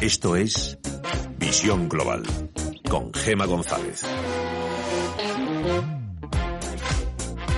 [0.00, 0.78] Esto es
[1.38, 2.22] Visión Global
[2.88, 4.04] con Gema González.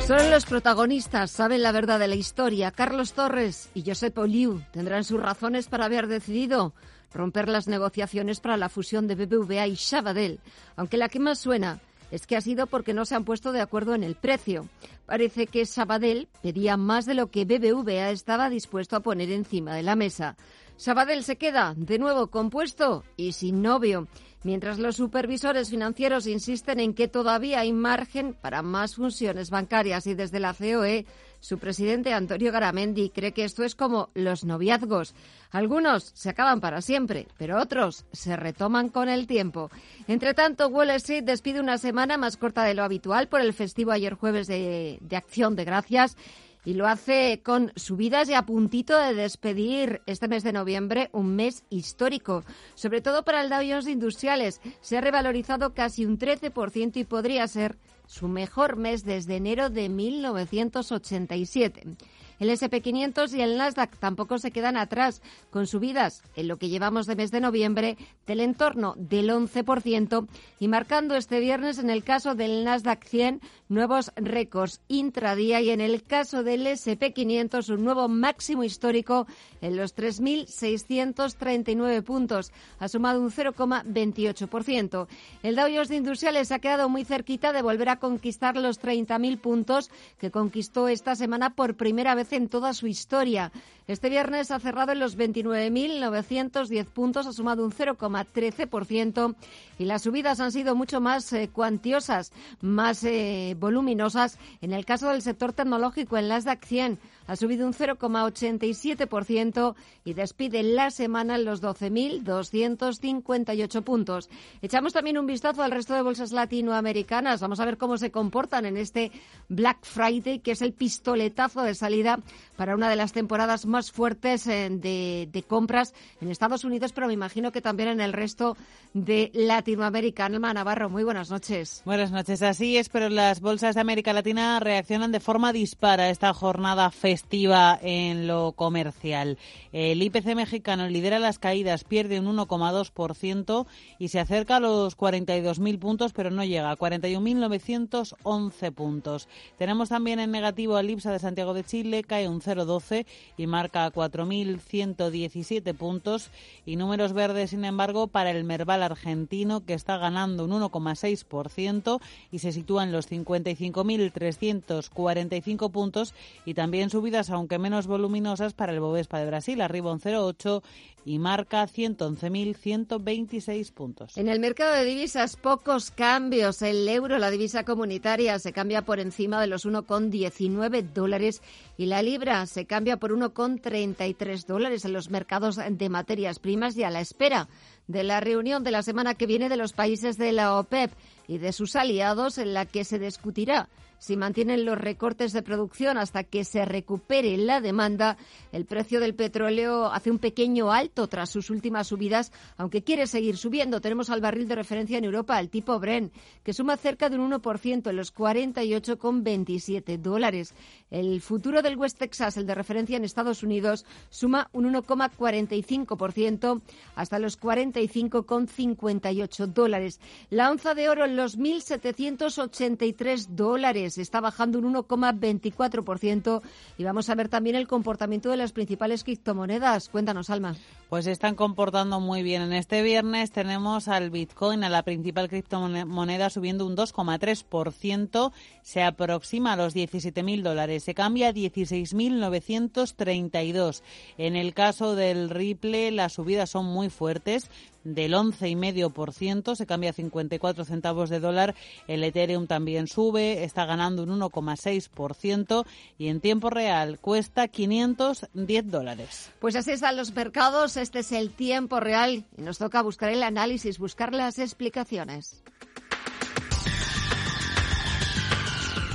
[0.06, 2.70] Solo los protagonistas saben la verdad de la historia.
[2.70, 6.72] Carlos Torres y Josep Oliu tendrán sus razones para haber decidido
[7.12, 10.40] romper las negociaciones para la fusión de BBVA y Sabadell,
[10.76, 13.60] aunque la que más suena es que ha sido porque no se han puesto de
[13.60, 14.66] acuerdo en el precio.
[15.04, 19.82] Parece que Sabadell pedía más de lo que BBVA estaba dispuesto a poner encima de
[19.82, 20.36] la mesa.
[20.80, 24.08] Sabadell se queda de nuevo compuesto y sin novio,
[24.44, 30.14] mientras los supervisores financieros insisten en que todavía hay margen para más funciones bancarias y
[30.14, 31.04] desde la COE
[31.38, 35.14] su presidente Antonio Garamendi cree que esto es como los noviazgos.
[35.50, 39.70] Algunos se acaban para siempre, pero otros se retoman con el tiempo.
[40.08, 43.92] Entre tanto, Wall Street despide una semana más corta de lo habitual por el festivo
[43.92, 46.16] ayer jueves de, de Acción de Gracias
[46.64, 51.36] y lo hace con subidas y a puntito de despedir este mes de noviembre, un
[51.36, 54.60] mes histórico, sobre todo para el Dow Jones Industriales.
[54.80, 59.88] Se ha revalorizado casi un 13% y podría ser su mejor mes desde enero de
[59.88, 61.96] 1987.
[62.40, 67.06] El SP500 y el Nasdaq tampoco se quedan atrás, con subidas en lo que llevamos
[67.06, 70.26] de mes de noviembre del entorno del 11%
[70.58, 75.80] y marcando este viernes en el caso del Nasdaq 100 nuevos récords intradía y en
[75.80, 79.28] el caso del SP500 un nuevo máximo histórico
[79.62, 82.50] en los 3.639 puntos.
[82.78, 85.06] Ha sumado un 0,28%.
[85.42, 89.40] El Dow Jones de Industriales ha quedado muy cerquita de volver a conquistar los 30.000
[89.40, 93.52] puntos que conquistó esta semana por primera vez en toda su historia.
[93.86, 99.34] Este viernes ha cerrado en los 29.910 puntos, ha sumado un 0,13%
[99.80, 104.38] y las subidas han sido mucho más eh, cuantiosas, más eh, voluminosas.
[104.60, 106.98] En el caso del sector tecnológico, en las DAC 100
[107.30, 114.28] ha subido un 0,87% y despide la semana en los 12.258 puntos.
[114.62, 117.40] Echamos también un vistazo al resto de bolsas latinoamericanas.
[117.40, 119.12] Vamos a ver cómo se comportan en este
[119.48, 122.18] Black Friday, que es el pistoletazo de salida
[122.56, 127.12] para una de las temporadas más fuertes eh, de, compras en Estados Unidos, pero me
[127.12, 128.56] imagino que también en el resto
[128.92, 130.26] de Latinoamérica.
[130.26, 131.82] Alma Navarro, muy buenas noches.
[131.84, 132.42] Buenas noches.
[132.42, 137.19] Así es, pero las bolsas de América Latina reaccionan de forma dispara esta jornada festiva
[137.32, 139.38] en lo comercial.
[139.72, 143.66] El IPC mexicano lidera las caídas, pierde un 1,2%
[143.98, 149.28] y se acerca a los 42.000 puntos, pero no llega a 41.911 puntos.
[149.58, 153.06] Tenemos también en negativo al IPSA de Santiago de Chile, cae un 0,12
[153.36, 156.30] y marca 4.117 puntos.
[156.66, 162.00] Y números verdes, sin embargo, para el Merval argentino, que está ganando un 1,6%
[162.32, 166.14] y se sitúa en los 55.345 puntos.
[166.44, 170.62] Y también subidas, aunque menos voluminosas, para el Bovespa de Brasil, arriba un 0,8
[171.06, 174.18] y marca 111.126 puntos.
[174.18, 176.60] En el mercado de divisas, pocos cambios.
[176.60, 181.40] El euro, la divisa comunitaria, se cambia por encima de los 1,19 dólares
[181.78, 186.82] y la libra se cambia por 1,33 dólares en los mercados de materias primas y
[186.82, 187.48] a la espera
[187.86, 190.90] de la reunión de la semana que viene de los países de la OPEP
[191.28, 195.98] y de sus aliados en la que se discutirá si mantienen los recortes de producción
[195.98, 198.16] hasta que se recupere la demanda,
[198.50, 203.36] el precio del petróleo hace un pequeño alto tras sus últimas subidas, aunque quiere seguir
[203.36, 203.82] subiendo.
[203.82, 206.12] Tenemos al barril de referencia en Europa, el tipo Bren,
[206.42, 210.54] que suma cerca de un 1% en los 48,27 dólares.
[210.90, 216.62] El futuro del West Texas, el de referencia en Estados Unidos, suma un 1,45%
[216.94, 220.00] hasta los 45,58 dólares.
[220.30, 226.42] La onza de oro en los 1.783 dólares está bajando un 1,24%
[226.78, 229.88] y vamos a ver también el comportamiento de las principales criptomonedas.
[229.88, 230.56] Cuéntanos, Alma.
[230.88, 232.42] Pues se están comportando muy bien.
[232.42, 238.32] En este viernes tenemos al Bitcoin, a la principal criptomoneda, subiendo un 2,3%.
[238.62, 240.82] Se aproxima a los 17.000 dólares.
[240.82, 243.82] Se cambia a 16.932.
[244.18, 247.48] En el caso del Ripple, las subidas son muy fuertes
[247.84, 251.54] del 11,5%, se cambia a 54 centavos de dólar.
[251.88, 255.64] El Ethereum también sube, está ganando un 1,6%
[255.98, 259.30] y en tiempo real cuesta 510 dólares.
[259.40, 263.22] Pues así están los mercados, este es el tiempo real y nos toca buscar el
[263.22, 265.42] análisis, buscar las explicaciones.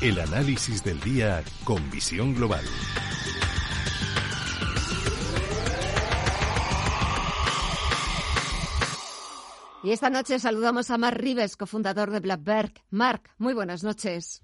[0.01, 2.65] El análisis del día con visión global.
[9.85, 12.73] Y esta noche saludamos a Mark Rives, cofundador de Blackberg.
[12.89, 14.41] Mark, muy buenas noches.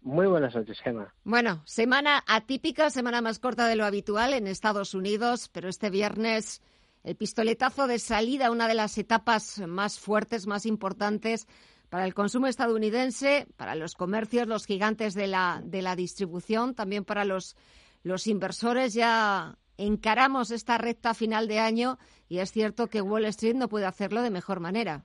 [0.00, 1.12] Muy buenas noches, Gemma.
[1.24, 6.62] Bueno, semana atípica, semana más corta de lo habitual en Estados Unidos, pero este viernes
[7.04, 11.46] el pistoletazo de salida, una de las etapas más fuertes, más importantes
[11.90, 17.04] para el consumo estadounidense, para los comercios, los gigantes de la, de la distribución, también
[17.04, 17.56] para los,
[18.04, 18.94] los inversores.
[18.94, 21.98] Ya encaramos esta recta final de año
[22.28, 25.04] y es cierto que Wall Street no puede hacerlo de mejor manera.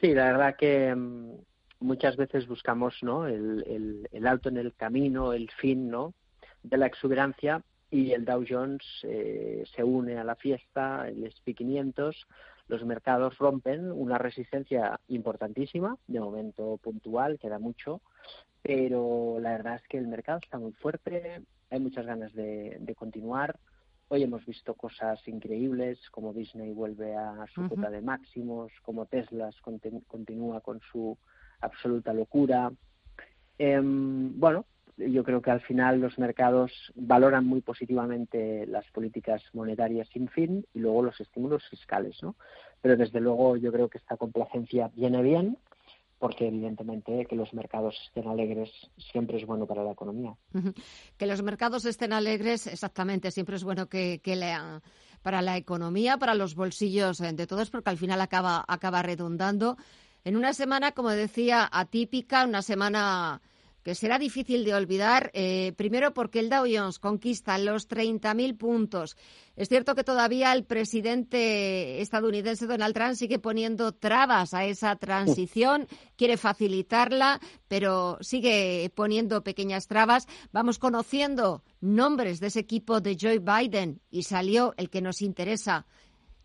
[0.00, 1.34] Sí, la verdad que mm,
[1.80, 3.26] muchas veces buscamos ¿no?
[3.26, 6.14] el, el, alto en el camino, el fin ¿no?
[6.62, 11.54] de la exuberancia y el Dow Jones eh, se une a la fiesta, el SP
[11.54, 12.26] 500,
[12.68, 18.00] los mercados rompen una resistencia importantísima, de momento puntual, queda mucho,
[18.62, 23.58] pero la verdad es que el mercado está muy fuerte, hay muchas ganas de, continuar.
[24.08, 29.50] Hoy hemos visto cosas increíbles, como Disney vuelve a su cuota de máximos, como Tesla
[30.08, 31.16] continúa con su
[31.60, 32.72] absoluta locura.
[33.56, 34.64] Em, bueno,
[34.96, 40.66] yo creo que al final los mercados valoran muy positivamente las políticas monetarias sin fin
[40.74, 42.34] y luego los estímulos fiscales, ¿no?
[42.82, 45.56] Pero desde luego yo creo que esta complacencia viene bien
[46.20, 48.70] porque evidentemente que los mercados estén alegres
[49.10, 50.36] siempre es bueno para la economía.
[51.16, 54.36] Que los mercados estén alegres, exactamente, siempre es bueno que, que
[55.22, 59.78] para la economía, para los bolsillos de todos, porque al final acaba, acaba redundando
[60.22, 63.40] en una semana, como decía, atípica, una semana
[63.82, 69.16] que será difícil de olvidar, eh, primero porque el Dow Jones conquista los 30.000 puntos.
[69.56, 75.86] Es cierto que todavía el presidente estadounidense Donald Trump sigue poniendo trabas a esa transición,
[76.16, 80.26] quiere facilitarla, pero sigue poniendo pequeñas trabas.
[80.52, 85.86] Vamos conociendo nombres de ese equipo de Joe Biden y salió el que nos interesa.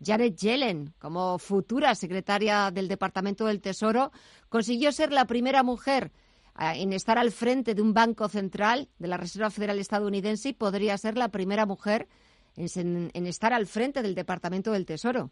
[0.04, 4.12] Janet Yellen, como futura secretaria del Departamento del Tesoro,
[4.48, 6.12] consiguió ser la primera mujer
[6.58, 10.96] en estar al frente de un banco central de la Reserva Federal estadounidense y podría
[10.96, 12.08] ser la primera mujer
[12.56, 15.30] en, estar al frente del Departamento del Tesoro.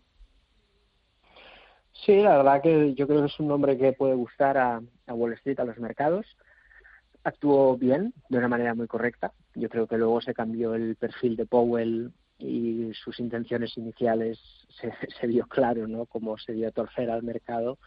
[2.05, 5.32] Sí, la verdad que yo creo que es un nombre que puede gustar a, Wall
[5.35, 6.26] Street, a los mercados.
[7.23, 9.32] Actuó bien, de una manera muy correcta.
[9.55, 14.38] Yo creo que luego se cambió el perfil de Powell y sus intenciones iniciales
[14.81, 16.05] se, se vio claro, ¿no?
[16.05, 17.79] Cómo se dio a torcer al mercado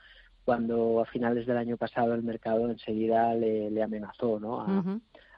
[0.48, 4.62] cuando a finales del año pasado el mercado enseguida le, amenazó ¿no?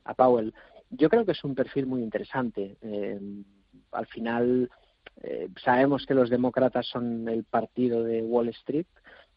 [0.04, 0.54] a, Powell.
[0.92, 2.78] Yo creo que es un perfil muy interesante.
[2.84, 3.20] Eh,
[3.92, 4.70] al final
[5.24, 8.86] eh, sabemos que los demócratas son el partido de Wall Street,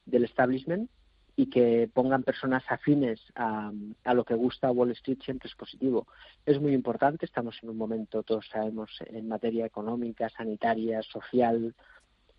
[0.05, 0.91] del establishment,
[1.37, 3.73] y que pongan personas afines a,
[4.05, 6.07] a, lo que gusta Wall Street siempre es positivo.
[6.45, 11.75] Es muy importante, estamos en un momento, todos sabemos, en materia económica, sanitaria, social,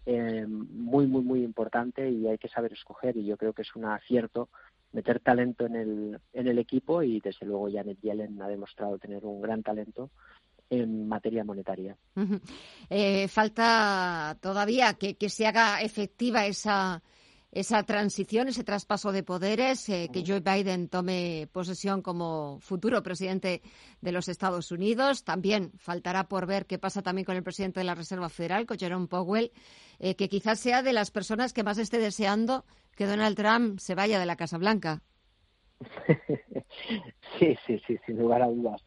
[0.05, 3.75] eh, muy, muy, muy importante y hay que saber escoger y yo creo que es
[3.75, 4.49] un acierto
[4.91, 9.25] meter talento en el, en el equipo y desde luego Janet Yellen ha demostrado tener
[9.25, 10.09] un gran talento
[10.69, 11.95] en materia monetaria.
[12.89, 17.01] Eh, falta todavía que, que se haga efectiva esa
[17.53, 23.61] esa transición, ese traspaso de poderes, eh, que Joe Biden tome posesión como futuro presidente
[24.01, 25.23] de los Estados Unidos.
[25.23, 28.79] También faltará por ver qué pasa también con el presidente de la Reserva Federal, con
[28.79, 29.51] Jerome Powell,
[29.99, 32.65] eh, que quizás sea de las personas que más esté deseando
[32.95, 35.03] que Donald Trump se vaya de la Casa Blanca.
[37.39, 38.83] sí, sí, sí, sin lugar a dudas.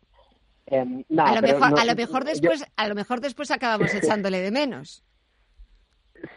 [0.67, 4.51] Em, a, lo mejor, a lo mejor después, a lo mejor después acabamos echándole de
[4.51, 5.05] menos.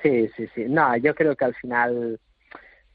[0.03, 0.65] Sí, sí, sí.
[0.67, 2.19] No, yo creo que al final,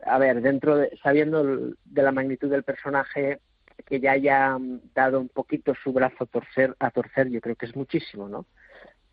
[0.04, 3.40] a ver, dentro de, sabiendo de la magnitud del personaje,
[3.86, 4.56] que ya haya
[4.94, 8.46] dado un poquito su brazo a torcer, a torcer yo creo que es muchísimo, ¿no?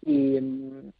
[0.03, 0.39] Y,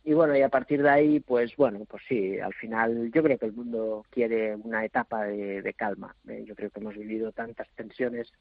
[0.03, 3.37] y, bueno, y a partir de ahí, pues bueno, pues sí, al final yo creo
[3.37, 6.15] que el mundo quiere una etapa de, de calma.
[6.27, 6.43] ¿eh?
[6.45, 8.31] Yo creo que hemos vivido tantas tensiones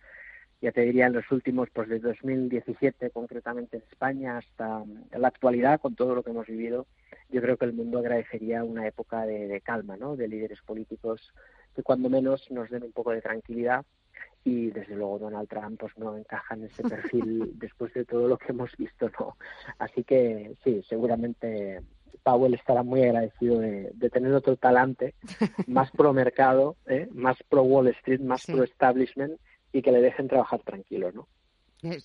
[0.60, 4.84] ya te diría en los últimos, pues de 2017 concretamente en España hasta
[5.16, 6.86] la actualidad, con todo lo que hemos vivido,
[7.30, 10.16] yo creo que el mundo agradecería una época de, calma, ¿no?
[10.16, 11.32] De líderes políticos
[11.74, 13.84] que cuando menos nos den un poco de tranquilidad
[14.44, 18.36] y desde luego Donald Trump pues no encaja en ese perfil después de todo lo
[18.36, 19.36] que hemos visto, ¿no?
[19.78, 21.80] Así que sí, seguramente
[22.22, 25.14] Powell estará muy agradecido de, tener otro talante
[25.66, 27.08] más pro mercado, ¿eh?
[27.12, 29.40] más pro Wall Street, más pro establishment
[29.72, 31.28] y que le dejen trabajar tranquilo, ¿no?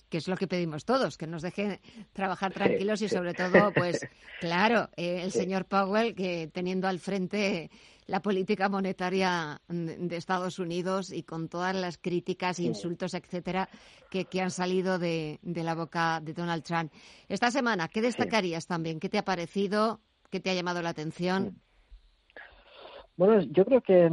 [0.08, 1.78] que es lo que pedimos todos, que nos dejen
[2.12, 4.06] trabajar tranquilos y sobre todo, pues
[4.40, 7.70] claro, eh, el señor Powell que teniendo al frente
[8.06, 13.68] la política monetaria de Estados Unidos y con todas las críticas, insultos, etcétera,
[14.10, 16.92] que, que han salido de, de, la boca de Donald Trump.
[17.28, 19.00] Esta semana, ¿qué destacarías también?
[19.00, 20.00] ¿Qué te ha parecido?
[20.30, 21.60] ¿Qué te ha llamado la atención?
[23.16, 24.08] Bueno, yo creo que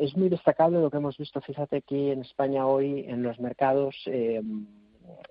[0.00, 3.96] es muy destacable lo que hemos visto, fíjate, aquí en España hoy en los mercados.
[4.06, 4.42] Eh,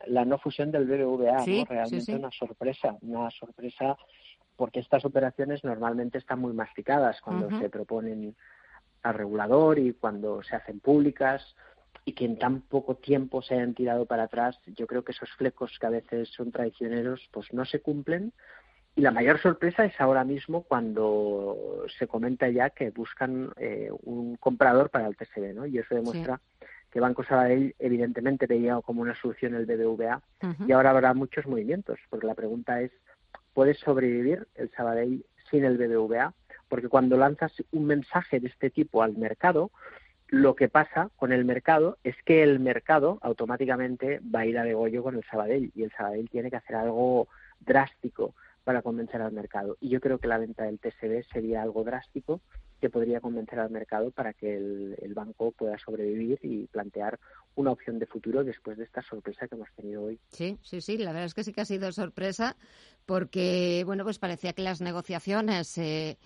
[0.07, 1.65] la no fusión del BBVA, ¿no?
[1.65, 3.97] Realmente una sorpresa, una sorpresa
[4.55, 8.35] porque estas operaciones normalmente están muy masticadas cuando se proponen
[9.03, 11.55] al regulador y cuando se hacen públicas
[12.05, 15.29] y que en tan poco tiempo se hayan tirado para atrás, yo creo que esos
[15.31, 18.31] flecos que a veces son traicioneros, pues no se cumplen.
[18.97, 24.37] Y la mayor sorpresa es ahora mismo cuando se comenta ya que buscan eh, un
[24.37, 25.65] comprador para el TSB, ¿no?
[25.65, 26.39] Y eso demuestra
[26.91, 30.21] que Banco Sabadell evidentemente veía como una solución el BBVA
[30.65, 32.91] y ahora habrá muchos movimientos, porque la pregunta es,
[33.53, 36.33] ¿puede sobrevivir el Sabadell sin el BBVA?
[36.69, 39.71] Porque cuando lanzas un mensaje de este tipo al mercado,
[40.29, 44.63] lo que pasa con el mercado es que el mercado automáticamente va a ir a
[44.63, 47.27] degollo con el Sabadell y el Sabadell tiene que hacer algo
[47.59, 48.33] drástico
[48.65, 49.77] para convencer al mercado.
[49.79, 52.41] Y yo creo que la venta del TSB sería algo drástico
[52.81, 57.17] que podría convencer al mercado para que el, banco pueda sobrevivir y plantear
[57.55, 60.19] una opción de futuro después de esta sorpresa que hemos tenido hoy.
[60.27, 62.57] Sí, sí, sí, la verdad es que sí que ha sido sorpresa
[63.05, 66.17] porque, bueno, pues parecía que las negociaciones eh,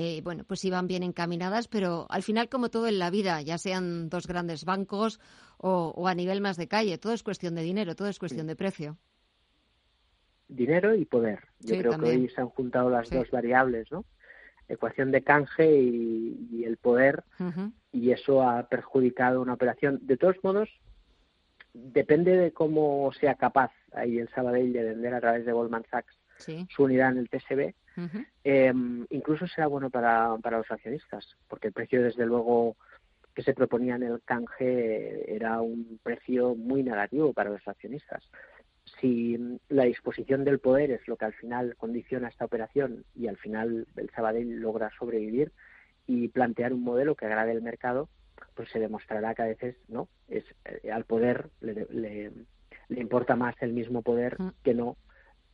[0.00, 3.58] eh, bueno, pues iban bien encaminadas, pero al final, como todo en la vida, ya
[3.58, 5.18] sean dos grandes bancos
[5.56, 8.54] o, a nivel más de calle, todo es cuestión de dinero, todo es cuestión de
[8.54, 8.96] precio.
[10.48, 11.40] Dinero y poder.
[11.60, 14.04] Yo creo que hoy se han juntado las dos variables, ¿no?
[14.68, 17.24] Ecuación de canje y, el poder,
[17.92, 19.98] y eso ha perjudicado una operación.
[20.02, 20.68] De todos modos,
[21.72, 26.14] depende de cómo sea capaz ahí el Sabadell de vender a través de Goldman Sachs
[26.68, 27.74] su unidad en el TSB,
[28.44, 32.76] Em, incluso será bueno para, para los accionistas, porque el precio, desde luego,
[33.34, 38.22] que se proponía en el canje era un precio muy negativo para los accionistas.
[39.00, 43.36] Si la disposición del poder es lo que al final condiciona esta operación y al
[43.36, 45.52] final el Sabadell logra sobrevivir
[46.06, 48.08] y plantear un modelo que agrade al mercado,
[48.54, 52.32] pues se demostrará que a veces no es eh, al poder le, le,
[52.88, 54.96] le, importa más el mismo poder que no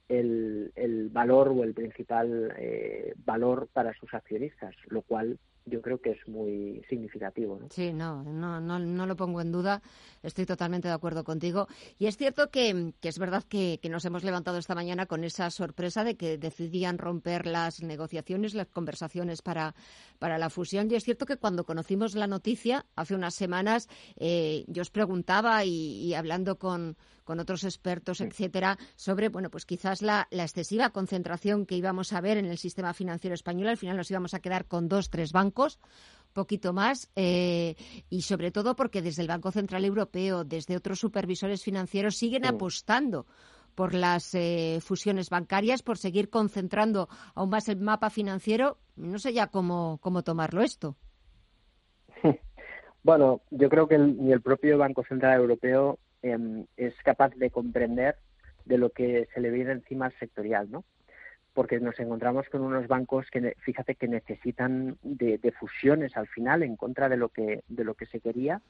[0.08, 6.00] el, el valor o el principal eh, valor para sus accionistas, lo cual yo creo
[6.00, 7.58] que es muy significativo.
[7.58, 7.68] ¿no?
[7.70, 9.82] Sí, no, no, no, lo pongo en duda.
[10.22, 11.68] Estoy totalmente de acuerdo contigo.
[11.98, 16.04] Y es cierto que, es verdad que, nos hemos levantado esta mañana con esa sorpresa
[16.04, 19.74] de que decidían romper las negociaciones, las conversaciones para,
[20.18, 20.90] para la fusión.
[20.90, 25.64] Y es cierto que cuando conocimos la noticia, hace unas semanas, eh, yo os preguntaba
[25.64, 31.76] y hablando con con otros expertos, etcétera, sobre, bueno, pues quizás la, excesiva concentración que
[31.76, 33.68] íbamos a ver en el sistema financiero español.
[33.68, 35.53] Al final nos íbamos a quedar con dos, tres bancos
[36.32, 37.76] poquito más eh,
[38.10, 43.26] y sobre todo porque desde el Banco Central Europeo, desde otros supervisores financieros siguen apostando
[43.74, 48.78] por las eh, fusiones bancarias, por seguir concentrando aún más el mapa financiero.
[48.96, 50.96] No sé ya cómo, cómo tomarlo esto.
[53.04, 58.16] Bueno, yo creo que ni el propio Banco Central Europeo Em, es capaz de comprender
[58.64, 60.82] de lo que se le viene encima al sectorial, ¿no?
[61.54, 66.76] Porque nos encontramos con unos bancos que, fíjate, que necesitan de, fusiones al final en
[66.76, 68.60] contra de lo que, de lo que se quería,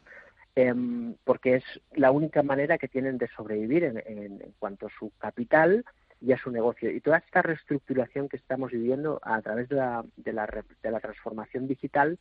[0.55, 1.65] em, porque es
[1.95, 5.85] la única manera que tienen de sobrevivir en, en, cuanto a su capital
[6.21, 6.91] y a su negocio.
[6.91, 11.01] Y toda esta reestructuración que estamos viviendo a través de la, de la, de la
[11.01, 12.19] transformación digital,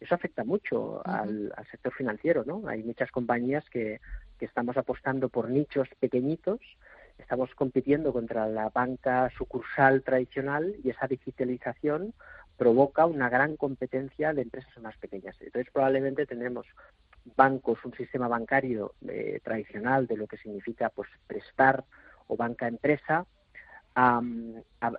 [0.00, 2.66] eso afecta mucho al, sector financiero, ¿no?
[2.68, 4.00] Hay muchas compañías que,
[4.38, 6.60] que estamos apostando por nichos pequeñitos,
[7.18, 12.14] estamos compitiendo contra la banca sucursal tradicional y esa digitalización
[12.56, 15.36] provoca una gran competencia de empresas más pequeñas.
[15.40, 16.66] Entonces, probablemente tendremos
[17.36, 21.84] bancos, un sistema bancario eh, tradicional de lo que significa pues prestar
[22.26, 23.26] o banca empresa
[23.94, 24.20] a,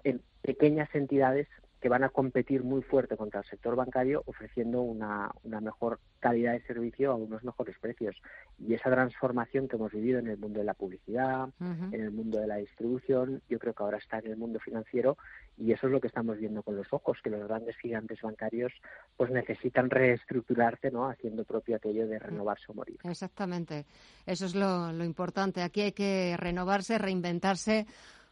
[0.03, 1.47] en pequeñas entidades
[1.81, 6.53] que van a competir muy fuerte contra el sector bancario ofreciendo una, una mejor calidad
[6.53, 8.15] de servicio a unos mejores precios.
[8.59, 12.39] Y esa transformación que hemos vivido en el mundo de la publicidad, en el mundo
[12.39, 15.17] de la distribución, yo creo que ahora está en el mundo financiero
[15.57, 18.73] y eso es lo que estamos viendo con los ojos, que los grandes gigantes bancarios
[19.15, 21.09] pues necesitan reestructurarse, ¿no?
[21.09, 22.97] Haciendo propio aquello de renovarse o morir.
[23.03, 23.85] Exactamente.
[24.25, 25.61] Eso es lo, lo importante.
[25.61, 27.85] Aquí hay que renovarse, reinventarse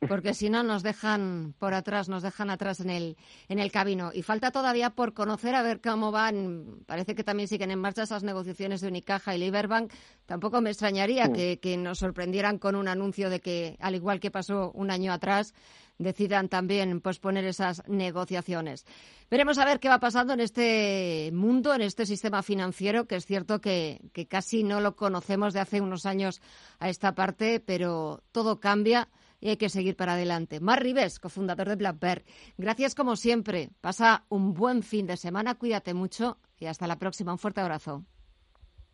[0.07, 3.17] porque si no nos dejan por atrás, nos dejan atrás en el,
[3.49, 4.11] en el camino.
[4.13, 6.83] Y falta todavía por conocer a ver cómo van.
[6.85, 9.91] Parece que también siguen en marcha esas negociaciones de Unicaja y Liberbank.
[10.25, 14.31] Tampoco me extrañaría que, que nos sorprendieran con un anuncio de que, al igual que
[14.31, 15.53] pasó un año atrás,
[15.97, 18.85] decidan también posponer esas negociaciones.
[19.29, 23.25] Veremos a ver qué va pasando en este mundo, en este sistema financiero, que es
[23.25, 26.41] cierto que, que casi no lo conocemos de hace unos años
[26.79, 29.09] a esta parte, pero todo cambia
[29.43, 30.61] y hay que seguir para adelante.
[30.61, 32.23] Mar Rives, cofundador de Blackbird,
[32.57, 33.71] gracias como siempre.
[33.81, 37.33] Pasa un buen fin de semana, cuídate mucho y hasta la próxima.
[37.33, 38.05] Un fuerte abrazo.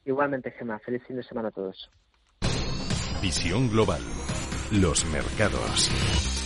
[0.06, 0.80] Igualmente, Gemma.
[0.80, 1.92] Feliz fin de semana a todos.
[3.22, 4.02] Visión Global.
[4.72, 6.39] Los mercados.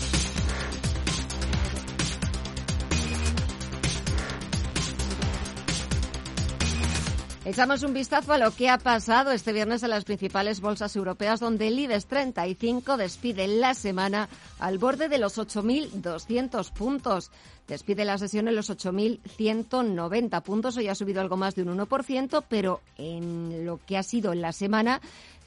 [7.46, 11.42] Echamos un vistazo a lo que ha pasado este viernes en las principales bolsas europeas,
[11.42, 17.32] donde el IBEX 35 despide la semana al borde de los 8.200 puntos.
[17.68, 20.78] Despide la sesión en los 8.190 puntos.
[20.78, 24.52] Hoy ha subido algo más de un 1%, pero en lo que ha sido la
[24.52, 25.02] semana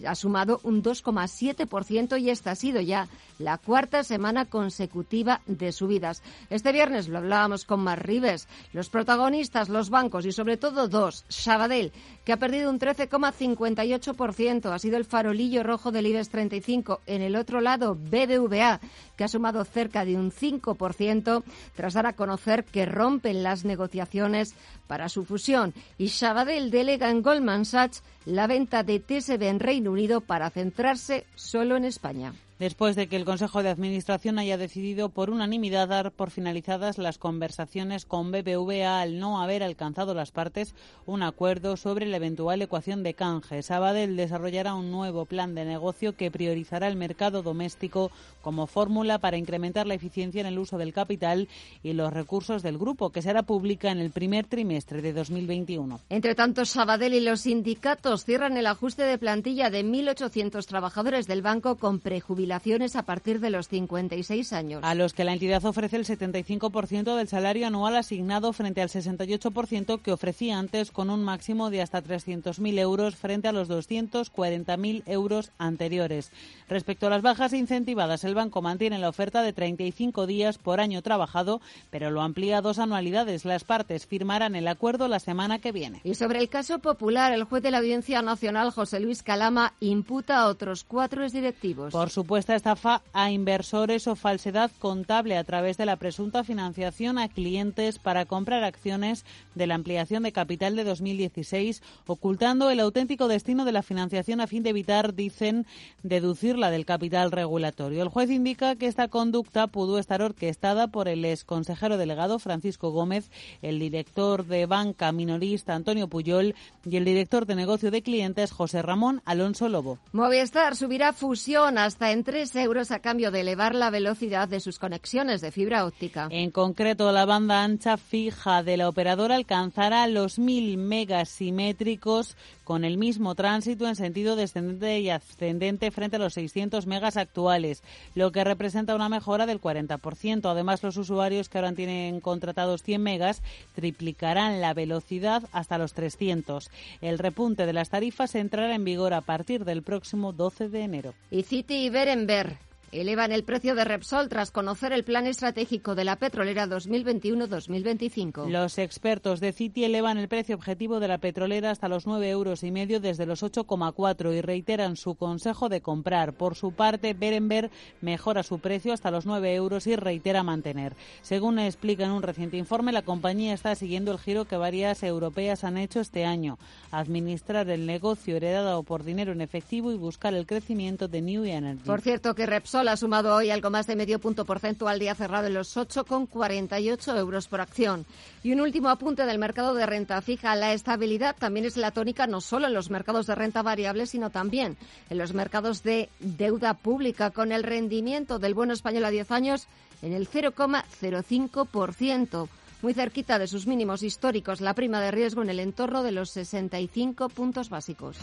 [0.05, 3.09] ha sumado un 2,7% y esta ha sido ya
[3.39, 6.23] la cuarta semana consecutiva de subidas.
[6.51, 11.25] Este viernes lo hablábamos con Mar Rives, los protagonistas, los bancos y sobre todo dos,
[11.29, 11.93] Sabadell,
[12.25, 17.01] que ha perdido un 13,58%, ha sido el farolillo rojo del IBEX 35.
[17.07, 18.81] En el otro lado, BBVA,
[19.17, 21.43] que ha sumado cerca de un 5%
[21.75, 24.55] tras dar a conocer que rompen las negociaciones
[24.87, 25.75] para su fusión.
[25.99, 31.27] Y Sabadell delega en Goldman Sachs la venta de TSB en Reino Unido para centrarse
[31.35, 36.11] solo en España después de que el Consejo de Administración haya decidido por unanimidad dar
[36.11, 42.07] por finalizadas las conversaciones con BBVA al no haber alcanzado las partes un acuerdo sobre
[42.07, 43.63] la eventual ecuación de canje.
[43.63, 48.11] Sabadell desarrollará un nuevo plan de negocio que priorizará el mercado doméstico
[48.41, 51.49] como fórmula para incrementar la eficiencia en el uso del capital
[51.83, 56.01] y los recursos del grupo, que será pública en el primer trimestre de 2021.
[56.09, 61.43] Entre tanto, Sabadell y los sindicatos cierran el ajuste de plantilla de 1.800 trabajadores del
[61.43, 64.81] banco con prejubilación a partir de los 56 años.
[64.83, 70.01] A los que la entidad ofrece el 75% del salario anual asignado frente al 68%
[70.01, 75.51] que ofrecía antes con un máximo de hasta 300.000 euros frente a los 240.000 euros
[75.59, 76.31] anteriores.
[76.69, 81.03] Respecto a las bajas incentivadas, el banco mantiene la oferta de 35 días por año
[81.03, 81.61] trabajado,
[81.91, 83.45] pero lo amplía a dos anualidades.
[83.45, 86.01] Las partes firmarán el acuerdo la semana que viene.
[86.05, 90.39] Y sobre el caso popular, el juez de la Audiencia Nacional, José Luis Calama, imputa
[90.39, 91.93] a otros cuatro exdirectivos.
[91.93, 97.19] Por supuesto, supuesta estafa a inversores o falsedad contable a través de la presunta financiación
[97.19, 103.27] a clientes para comprar acciones de la ampliación de capital de 2016, ocultando el auténtico
[103.27, 105.65] destino de la financiación a fin de evitar, dicen,
[106.03, 108.03] deducirla del capital regulatorio.
[108.03, 112.91] El juez indica que esta conducta pudo estar orquestada por el ex consejero delegado Francisco
[112.91, 113.31] Gómez,
[113.63, 118.83] el director de banca minorista Antonio Puyol y el director de negocio de clientes José
[118.83, 119.99] Ramón Alonso Lobo.
[120.13, 124.81] Movistar subirá fusión hasta en 3 euros a cambio de elevar la velocidad de sus
[124.81, 126.27] conexiones de fibra óptica.
[126.33, 132.85] En concreto, la banda ancha fija de la operadora alcanzará los 1.000 megas simétricos con
[132.85, 137.85] el mismo tránsito en sentido descendente y ascendente frente a los 600 megas actuales,
[138.17, 140.51] lo que representa una mejora del 40%.
[140.51, 143.43] Además, los usuarios que ahora tienen contratados 100 megas
[143.77, 146.71] triplicarán la velocidad hasta los 300.
[147.01, 151.15] El repunte de las tarifas entrará en vigor a partir del próximo 12 de enero.
[151.31, 152.59] Y City y Berenber
[153.01, 158.49] elevan el precio de Repsol tras conocer el plan estratégico de la petrolera 2021-2025.
[158.49, 162.63] Los expertos de Citi elevan el precio objetivo de la petrolera hasta los 9 euros
[162.63, 166.33] y medio desde los 8,4 y reiteran su consejo de comprar.
[166.33, 170.95] Por su parte, Berenberg mejora su precio hasta los 9 euros y reitera mantener.
[171.23, 175.65] Según explica en un reciente informe, la compañía está siguiendo el giro que varias europeas
[175.65, 176.59] han hecho este año,
[176.91, 181.85] administrar el negocio heredado por dinero en efectivo y buscar el crecimiento de New Energy.
[181.85, 185.47] Por cierto, que Repsol ha sumado hoy algo más de medio punto porcentual día cerrado
[185.47, 188.07] en los 8,48 euros por acción.
[188.43, 190.57] Y un último apunte del mercado de renta fija.
[190.57, 194.31] La estabilidad también es la tónica no solo en los mercados de renta variable, sino
[194.31, 194.77] también
[195.11, 199.67] en los mercados de deuda pública, con el rendimiento del bono español a 10 años
[200.03, 202.49] en el 0,05%
[202.83, 206.31] muy cerquita de sus mínimos históricos, la prima de riesgo en el entorno de los
[206.31, 208.17] 65 puntos básicos.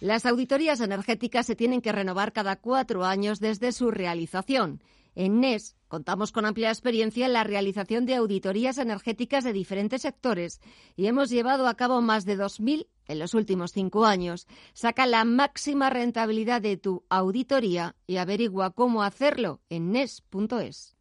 [0.00, 4.82] Las auditorías energéticas se tienen que renovar cada cuatro años desde su realización.
[5.14, 10.62] En NES contamos con amplia experiencia en la realización de auditorías energéticas de diferentes sectores
[10.96, 14.46] y hemos llevado a cabo más de 2.000 en los últimos cinco años.
[14.72, 20.96] Saca la máxima rentabilidad de tu auditoría y averigua cómo hacerlo en NES.es.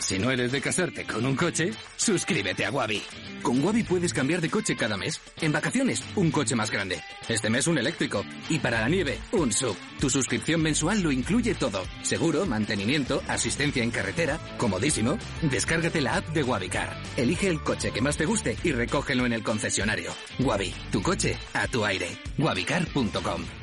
[0.00, 3.00] Si no eres de casarte con un coche, suscríbete a Wabi.
[3.42, 5.20] Con Wabi puedes cambiar de coche cada mes.
[5.40, 7.00] En vacaciones, un coche más grande.
[7.28, 8.24] Este mes un eléctrico.
[8.48, 9.76] Y para la nieve, un sub.
[10.00, 11.82] Tu suscripción mensual lo incluye todo.
[12.02, 15.16] Seguro, mantenimiento, asistencia en carretera, comodísimo.
[15.42, 17.00] Descárgate la app de Wabicar.
[17.16, 20.12] Elige el coche que más te guste y recógelo en el concesionario.
[20.40, 22.18] Wabi, tu coche a tu aire.
[22.38, 23.59] Wabicar.com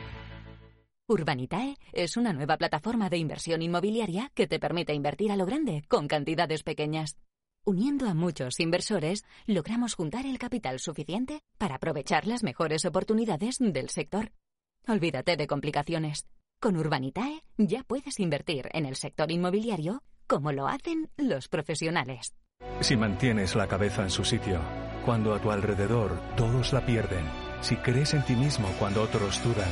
[1.09, 5.85] Urbanitae es una nueva plataforma de inversión inmobiliaria que te permite invertir a lo grande
[5.87, 7.17] con cantidades pequeñas.
[7.63, 13.89] Uniendo a muchos inversores, logramos juntar el capital suficiente para aprovechar las mejores oportunidades del
[13.89, 14.33] sector.
[14.85, 16.27] Olvídate de complicaciones.
[16.59, 22.33] Con Urbanitae ya puedes invertir en el sector inmobiliario como lo hacen los profesionales.
[22.81, 24.59] Si mantienes la cabeza en su sitio,
[25.05, 27.23] cuando a tu alrededor todos la pierden,
[27.61, 29.71] si crees en ti mismo cuando otros dudan,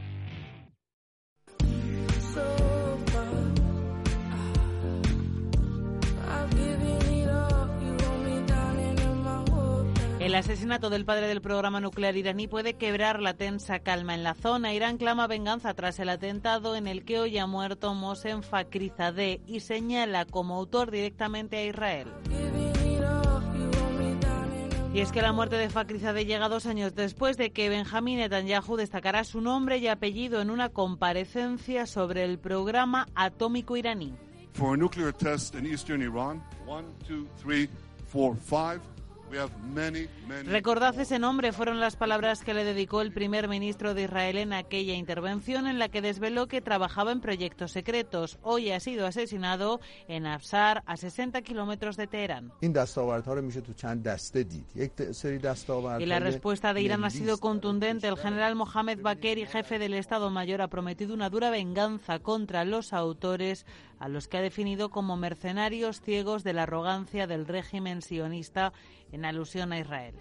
[10.31, 14.33] El asesinato del padre del programa nuclear iraní puede quebrar la tensa calma en la
[14.33, 14.73] zona.
[14.73, 19.59] Irán clama venganza tras el atentado en el que hoy ha muerto Mohsen Fakhrizadeh y
[19.59, 22.07] señala como autor directamente a Israel.
[24.93, 28.77] Y es que la muerte de Fakhrizadeh llega dos años después de que Benjamín Netanyahu
[28.77, 34.13] destacara su nombre y apellido en una comparecencia sobre el programa atómico iraní.
[35.17, 35.55] Test.
[40.45, 44.53] Recordad ese nombre fueron las palabras que le dedicó el primer ministro de Israel en
[44.53, 48.39] aquella intervención en la que desveló que trabajaba en proyectos secretos.
[48.41, 52.51] Hoy ha sido asesinado en Afsar, a 60 kilómetros de Teherán.
[55.99, 58.07] Y la respuesta de Irán ha sido contundente.
[58.07, 62.93] El general Mohamed Bakeri, jefe del Estado Mayor, ha prometido una dura venganza contra los
[62.93, 63.65] autores
[64.01, 68.73] a los que ha definido como mercenarios ciegos de la arrogancia del régimen sionista
[69.11, 70.15] en alusión a Israel.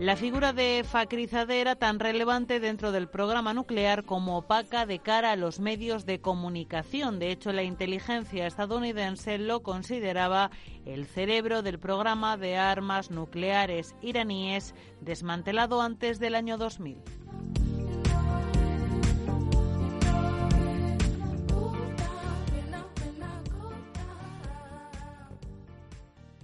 [0.00, 5.30] La figura de Fakhrizadeh era tan relevante dentro del programa nuclear como opaca de cara
[5.30, 7.20] a los medios de comunicación.
[7.20, 10.50] De hecho, la inteligencia estadounidense lo consideraba
[10.84, 16.98] el cerebro del programa de armas nucleares iraníes desmantelado antes del año 2000.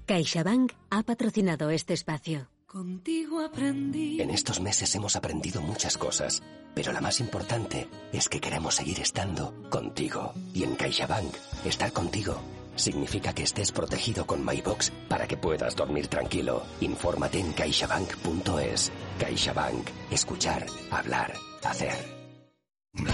[0.06, 2.48] CaixaBank ha patrocinado este espacio.
[2.66, 4.20] Contigo aprendí.
[4.20, 6.42] En estos meses hemos aprendido muchas cosas,
[6.74, 10.32] pero la más importante es que queremos seguir estando contigo.
[10.54, 11.34] Y en CaixaBank,
[11.64, 12.40] estar contigo
[12.74, 16.62] significa que estés protegido con MyBox para que puedas dormir tranquilo.
[16.80, 18.90] Infórmate en caixabank.es.
[19.18, 19.88] CaixaBank.
[20.10, 22.21] Escuchar, hablar, hacer.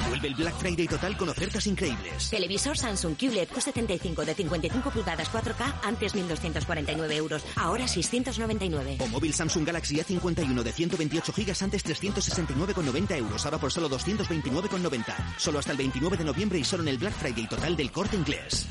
[0.08, 2.30] Vuelve el Black Friday total con ofertas increíbles.
[2.30, 8.96] Televisor Samsung QLED Q75 de 55 pulgadas 4K, antes 1.249 euros, ahora 699.
[9.00, 15.14] O móvil Samsung Galaxy A51 de 128 GB, antes 369,90 euros, ahora por solo 229,90.
[15.36, 18.16] Solo hasta el 29 de noviembre y solo en el Black Friday total del corte
[18.16, 18.66] inglés.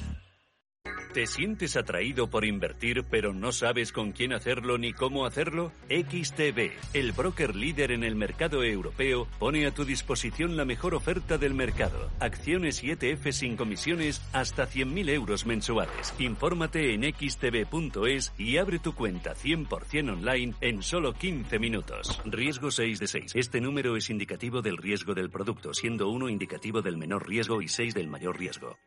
[1.14, 5.72] ¿Te sientes atraído por invertir pero no sabes con quién hacerlo ni cómo hacerlo?
[5.90, 11.38] XTB, el broker líder en el mercado europeo, pone a tu disposición la mejor oferta
[11.38, 12.10] del mercado.
[12.20, 16.14] Acciones y ETF sin comisiones hasta 100.000 euros mensuales.
[16.20, 22.22] Infórmate en xtb.es y abre tu cuenta 100% online en solo 15 minutos.
[22.26, 23.32] Riesgo 6 de 6.
[23.36, 27.68] Este número es indicativo del riesgo del producto, siendo 1 indicativo del menor riesgo y
[27.68, 28.78] 6 del mayor riesgo.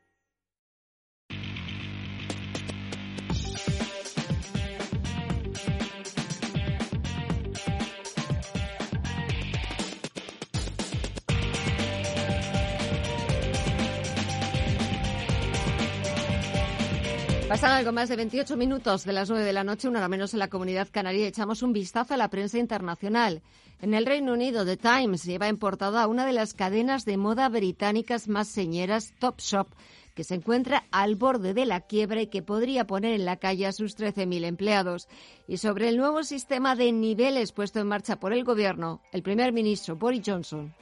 [17.51, 20.35] Pasan algo más de 28 minutos de las 9 de la noche, una hora menos
[20.35, 21.27] en la comunidad canaria.
[21.27, 23.43] Echamos un vistazo a la prensa internacional.
[23.81, 27.17] En el Reino Unido, The Times lleva en portada a una de las cadenas de
[27.17, 29.67] moda británicas más señeras, Topshop,
[30.15, 33.67] que se encuentra al borde de la quiebra y que podría poner en la calle
[33.67, 35.09] a sus 13.000 empleados.
[35.49, 39.53] Y sobre el nuevo sistema de niveles puesto en marcha por el Gobierno, el primer
[39.53, 40.73] ministro Boris Johnson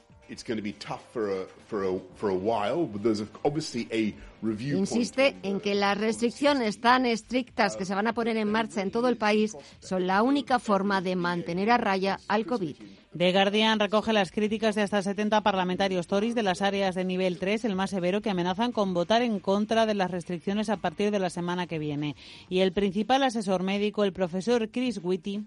[4.79, 8.91] Insiste en que las restricciones tan estrictas que se van a poner en marcha en
[8.91, 12.77] todo el país son la única forma de mantener a raya al COVID.
[13.17, 17.39] The Guardian recoge las críticas de hasta 70 parlamentarios Tories de las áreas de nivel
[17.39, 21.11] 3, el más severo, que amenazan con votar en contra de las restricciones a partir
[21.11, 22.17] de la semana que viene.
[22.49, 25.43] Y el principal asesor médico, el profesor Chris Whitty,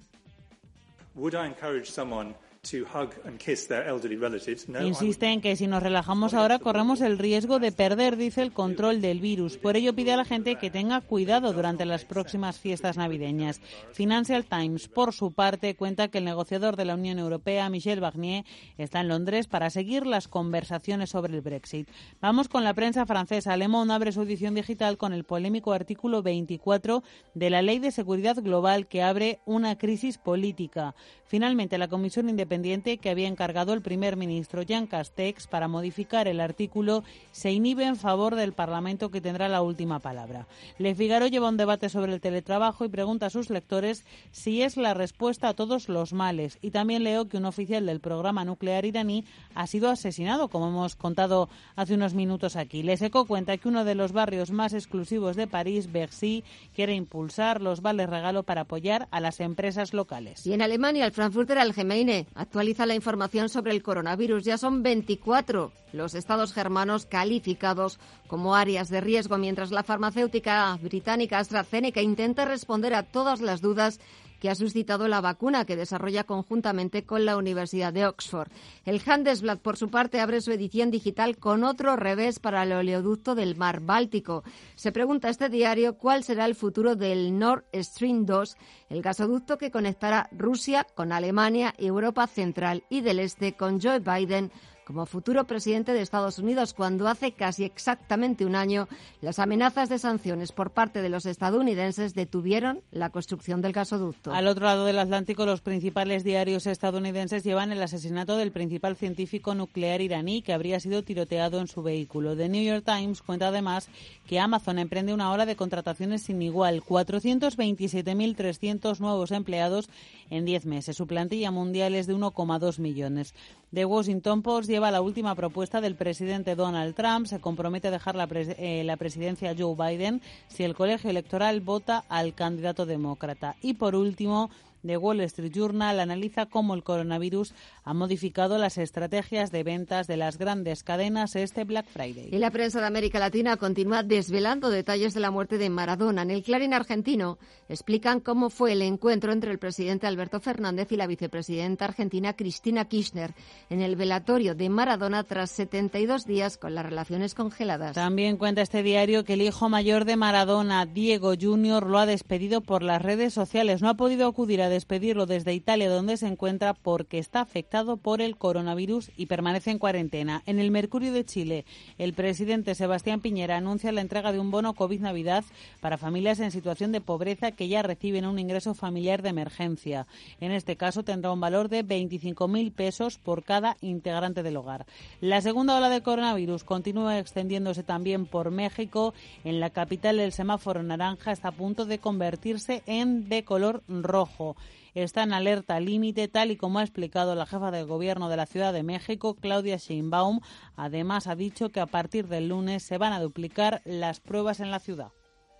[4.85, 9.01] Insiste en que si nos relajamos ahora corremos el riesgo de perder, dice, el control
[9.01, 9.57] del virus.
[9.57, 13.61] Por ello pide a la gente que tenga cuidado durante las próximas fiestas navideñas.
[13.93, 18.45] Financial Times, por su parte, cuenta que el negociador de la Unión Europea, Michel Barnier,
[18.77, 21.89] está en Londres para seguir las conversaciones sobre el Brexit.
[22.21, 23.57] Vamos con la prensa francesa.
[23.57, 27.01] Le Monde abre su edición digital con el polémico artículo 24
[27.33, 30.93] de la Ley de Seguridad Global que abre una crisis política.
[31.25, 36.41] Finalmente, la Comisión Independiente que había encargado el primer ministro Jean Castex para modificar el
[36.41, 40.47] artículo se inhibe en favor del Parlamento que tendrá la última palabra.
[40.77, 44.75] Le Figaro lleva un debate sobre el teletrabajo y pregunta a sus lectores si es
[44.75, 46.57] la respuesta a todos los males.
[46.61, 49.23] Y también leo que un oficial del programa nuclear iraní
[49.55, 52.83] ha sido asesinado, como hemos contado hace unos minutos aquí.
[52.83, 56.43] Les eco cuenta que uno de los barrios más exclusivos de París, Bercy,
[56.75, 60.45] quiere impulsar los vales regalo para apoyar a las empresas locales.
[60.45, 64.43] Y en Alemania, el Frankfurter Allgemeine actualiza la información sobre el coronavirus.
[64.43, 71.39] Ya son 24 los estados germanos calificados como áreas de riesgo, mientras la farmacéutica británica
[71.39, 73.99] AstraZeneca intenta responder a todas las dudas
[74.41, 78.51] que ha suscitado la vacuna que desarrolla conjuntamente con la Universidad de Oxford.
[78.85, 83.35] El Handelsblad, por su parte, abre su edición digital con otro revés para el oleoducto
[83.35, 84.43] del mar Báltico.
[84.75, 88.57] Se pregunta este diario cuál será el futuro del Nord Stream 2,
[88.89, 94.51] el gasoducto que conectará Rusia con Alemania, Europa Central y del Este con Joe Biden
[94.85, 98.87] como futuro presidente de Estados Unidos cuando hace casi exactamente un año
[99.21, 104.33] las amenazas de sanciones por parte de los estadounidenses detuvieron la construcción del gasoducto.
[104.33, 109.55] Al otro lado del Atlántico, los principales diarios estadounidenses llevan el asesinato del principal científico
[109.55, 112.35] nuclear iraní que habría sido tiroteado en su vehículo.
[112.35, 113.89] The New York Times cuenta además
[114.27, 119.89] que Amazon emprende una ola de contrataciones sin igual, 427.300 nuevos empleados
[120.29, 120.97] en 10 meses.
[120.97, 123.33] Su plantilla mundial es de 1,2 millones.
[123.73, 127.25] The Washington Post lleva la última propuesta del presidente Donald Trump.
[127.27, 132.03] Se compromete a dejar la, eh, la presidencia Joe Biden si el colegio electoral vota
[132.09, 133.55] al candidato demócrata.
[133.61, 134.49] Y por último,
[134.85, 140.17] The Wall Street Journal analiza cómo el coronavirus ha modificado las estrategias de ventas de
[140.17, 142.29] las grandes cadenas este Black Friday.
[142.31, 146.23] Y la prensa de América Latina continúa desvelando detalles de la muerte de Maradona.
[146.23, 147.37] En el Clarín argentino
[147.69, 152.85] explican cómo fue el encuentro entre el presidente Alberto Fernández y la vicepresidenta argentina Cristina
[152.85, 153.33] Kirchner
[153.69, 157.93] en el velatorio de Maradona tras 72 días con las relaciones congeladas.
[157.93, 162.61] También cuenta este diario que el hijo mayor de Maradona, Diego Junior, lo ha despedido
[162.61, 163.81] por las redes sociales.
[163.81, 168.21] No ha podido acudir a despedirlo desde Italia, donde se encuentra porque está afectado por
[168.21, 170.41] el coronavirus y permanece en cuarentena.
[170.45, 171.65] En el Mercurio de Chile,
[171.97, 175.43] el presidente Sebastián Piñera anuncia la entrega de un bono COVID Navidad
[175.79, 180.07] para familias en situación de pobreza que ya reciben un ingreso familiar de emergencia.
[180.39, 184.85] En este caso tendrá un valor de 25.000 pesos por cada integrante del hogar.
[185.19, 189.13] La segunda ola de coronavirus continúa extendiéndose también por México.
[189.43, 194.55] En la capital el semáforo naranja está a punto de convertirse en de color rojo
[194.93, 198.45] está en alerta límite, tal y como ha explicado la jefa de gobierno de la
[198.45, 200.41] Ciudad de México, Claudia Sheinbaum.
[200.75, 204.71] Además, ha dicho que a partir del lunes se van a duplicar las pruebas en
[204.71, 205.11] la ciudad.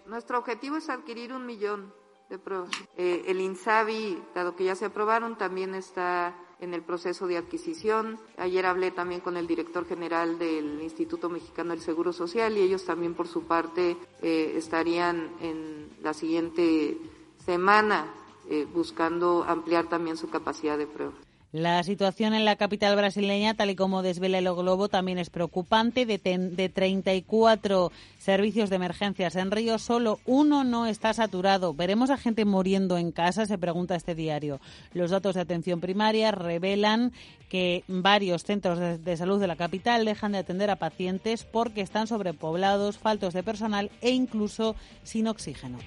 [0.06, 1.94] Nuestro objetivo es adquirir un millón
[2.30, 2.70] de pruebas.
[2.98, 8.20] Eh, el INSABI, dado que ya se aprobaron, también está en el proceso de adquisición.
[8.38, 12.86] Ayer hablé también con el director general del Instituto Mexicano del Seguro Social y ellos
[12.86, 16.98] también por su parte eh, estarían en la siguiente
[17.44, 18.14] semana
[18.52, 21.14] eh, buscando ampliar también su capacidad de prueba.
[21.54, 26.06] La situación en la capital brasileña, tal y como desvela el Globo, también es preocupante.
[26.06, 31.74] De, de 34 servicios de emergencias en Río, solo uno no está saturado.
[31.74, 33.46] ¿Veremos a gente muriendo en casa?
[33.46, 34.62] Se pregunta este diario.
[34.94, 37.12] Los datos de atención primaria revelan
[37.50, 42.08] que varios centros de salud de la capital dejan de atender a pacientes porque están
[42.08, 45.80] sobrepoblados, faltos de personal e incluso sin oxígeno.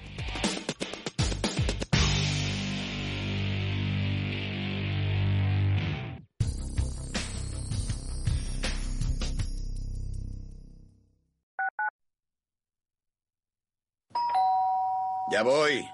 [15.31, 15.87] Ya voy.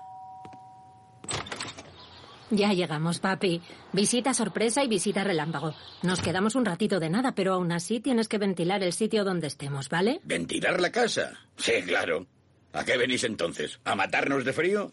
[2.49, 3.61] Ya llegamos, papi.
[3.93, 5.73] Visita sorpresa y visita relámpago.
[6.03, 9.47] Nos quedamos un ratito de nada, pero aún así tienes que ventilar el sitio donde
[9.47, 10.19] estemos, ¿vale?
[10.23, 11.39] ¿Ventilar la casa?
[11.55, 12.27] Sí, claro.
[12.73, 13.79] ¿A qué venís entonces?
[13.85, 14.91] ¿A matarnos de frío?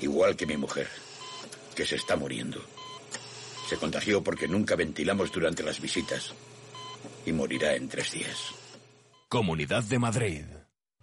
[0.00, 0.88] Igual que mi mujer,
[1.76, 2.60] que se está muriendo.
[3.68, 6.32] Se contagió porque nunca ventilamos durante las visitas.
[7.26, 8.54] Y morirá en tres días.
[9.28, 10.44] Comunidad de Madrid.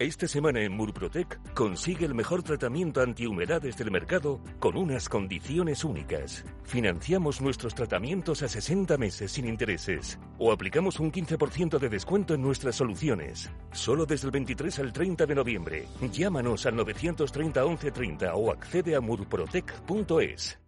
[0.00, 6.42] Esta semana en Murprotec consigue el mejor tratamiento antihumedades del mercado con unas condiciones únicas.
[6.64, 12.40] Financiamos nuestros tratamientos a 60 meses sin intereses o aplicamos un 15% de descuento en
[12.40, 13.50] nuestras soluciones.
[13.72, 15.86] Solo desde el 23 al 30 de noviembre.
[16.10, 20.58] Llámanos al 930 1130 o accede a murprotec.es.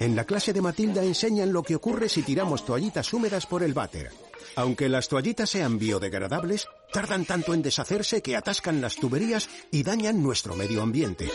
[0.00, 3.72] En la clase de Matilda enseñan lo que ocurre si tiramos toallitas húmedas por el
[3.72, 4.10] váter.
[4.56, 10.22] Aunque las toallitas sean biodegradables, tardan tanto en deshacerse que atascan las tuberías y dañan
[10.22, 11.30] nuestro medio ambiente.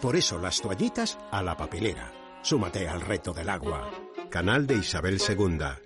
[0.00, 2.12] Por eso las toallitas a la papelera.
[2.42, 3.90] Súmate al reto del agua.
[4.30, 5.85] Canal de Isabel II.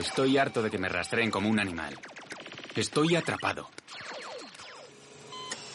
[0.00, 1.94] Estoy harto de que me rastreen como un animal.
[2.74, 3.68] Estoy atrapado.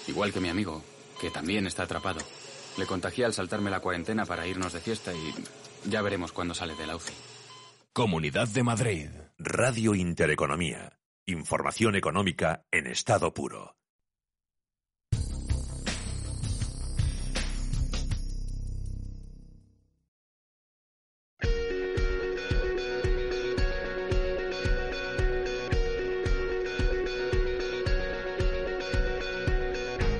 [0.08, 0.84] Igual que mi amigo,
[1.22, 2.22] que también está atrapado.
[2.78, 5.32] Le contagié al saltarme la cuarentena para irnos de fiesta y
[5.88, 7.14] ya veremos cuándo sale de la UCI.
[7.94, 9.10] Comunidad de Madrid.
[9.38, 10.98] Radio Intereconomía.
[11.28, 13.76] Información económica en estado puro.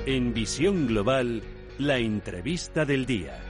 [0.06, 1.42] En Visión Global,
[1.78, 3.42] la entrevista del día.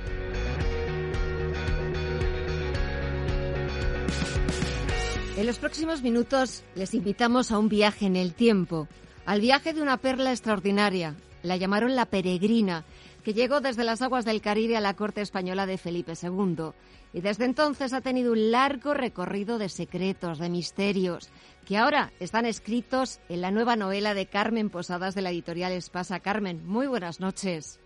[5.36, 8.88] En los próximos minutos les invitamos a un viaje en el tiempo,
[9.26, 11.14] al viaje de una perla extraordinaria.
[11.42, 12.86] La llamaron la peregrina,
[13.26, 16.70] que llegó desde las aguas del Caribe a la corte española de Felipe II.
[17.12, 21.28] Y desde entonces ha tenido un largo recorrido de secretos, de misterios,
[21.64, 26.20] que ahora están escritos en la nueva novela de Carmen Posadas de la editorial Espasa.
[26.20, 27.80] Carmen, muy buenas noches.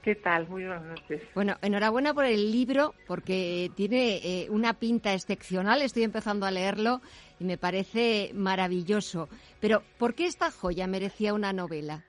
[0.00, 0.48] ¿Qué tal?
[0.48, 1.20] Muy buenas noches.
[1.34, 5.82] Bueno, enhorabuena por el libro, porque tiene eh, una pinta excepcional.
[5.82, 7.02] Estoy empezando a leerlo
[7.38, 9.28] y me parece maravilloso.
[9.60, 12.06] Pero, ¿por qué esta joya merecía una novela?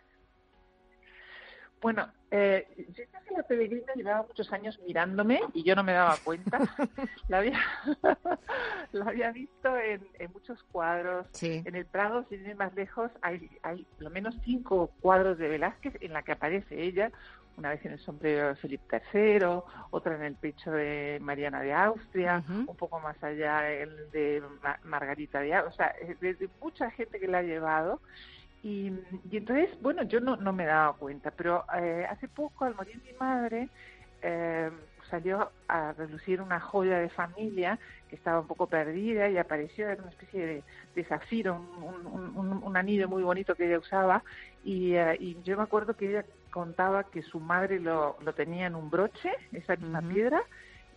[1.81, 5.93] Bueno, eh, yo creo que la peregrina llevaba muchos años mirándome y yo no me
[5.93, 6.59] daba cuenta.
[7.27, 7.59] la, había,
[8.91, 10.01] la había visto en,
[10.33, 11.27] muchos cuadros.
[11.41, 15.93] En el Prado, sin ir más lejos, hay, hay lo menos cinco cuadros de Velázquez
[16.01, 17.11] en la que aparece ella
[17.57, 21.73] una vez en el sombrero de Felipe III, otra en el pecho de Mariana de
[21.73, 24.43] Austria, un poco más allá el de
[24.83, 27.99] Margarita de Austria, o sea, de, mucha gente que la ha llevado.
[28.67, 28.91] Y,
[29.31, 33.13] entonces, bueno, yo no, no me daba cuenta, pero eh, hace poco, al morir mi
[33.13, 33.69] madre,
[34.21, 34.69] eh,
[35.09, 40.01] salió a relucir una joya de familia que estaba un poco perdida y apareció, era
[40.01, 44.21] una especie de, zafiro, un, anillo muy bonito que ella usaba
[44.65, 48.65] y, eh, y, yo me acuerdo que ella contaba que su madre lo, lo tenía
[48.67, 50.43] en un broche, esa misma piedra,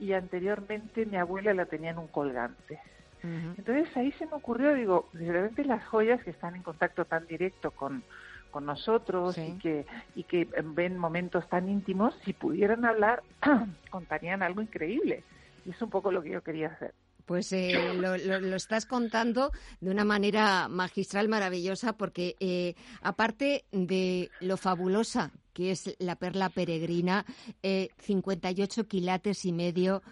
[0.01, 2.81] y anteriormente mi abuela la tenía en un colgante.
[3.23, 7.27] Entonces ahí se me ocurrió, digo, de repente las joyas que están en contacto tan
[7.27, 8.03] directo con,
[8.51, 13.23] con nosotros y que y que ven momentos tan íntimos, si pudieran hablar,
[13.91, 15.23] contarían algo increíble.
[15.67, 16.95] Y es un poco lo que yo quería hacer.
[17.27, 18.17] Pues eh, lo,
[18.57, 25.95] estás contando de una manera magistral, maravillosa, porque eh, aparte de lo fabulosa que es
[25.99, 27.25] la perla peregrina,
[27.63, 30.03] eh, 58 quilates y medio,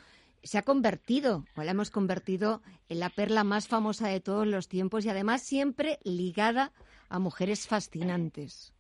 [0.43, 4.69] se ha convertido, o la hemos convertido, en la perla más famosa de todos los
[4.69, 6.73] tiempos y además siempre ligada
[7.09, 8.73] a mujeres fascinantes.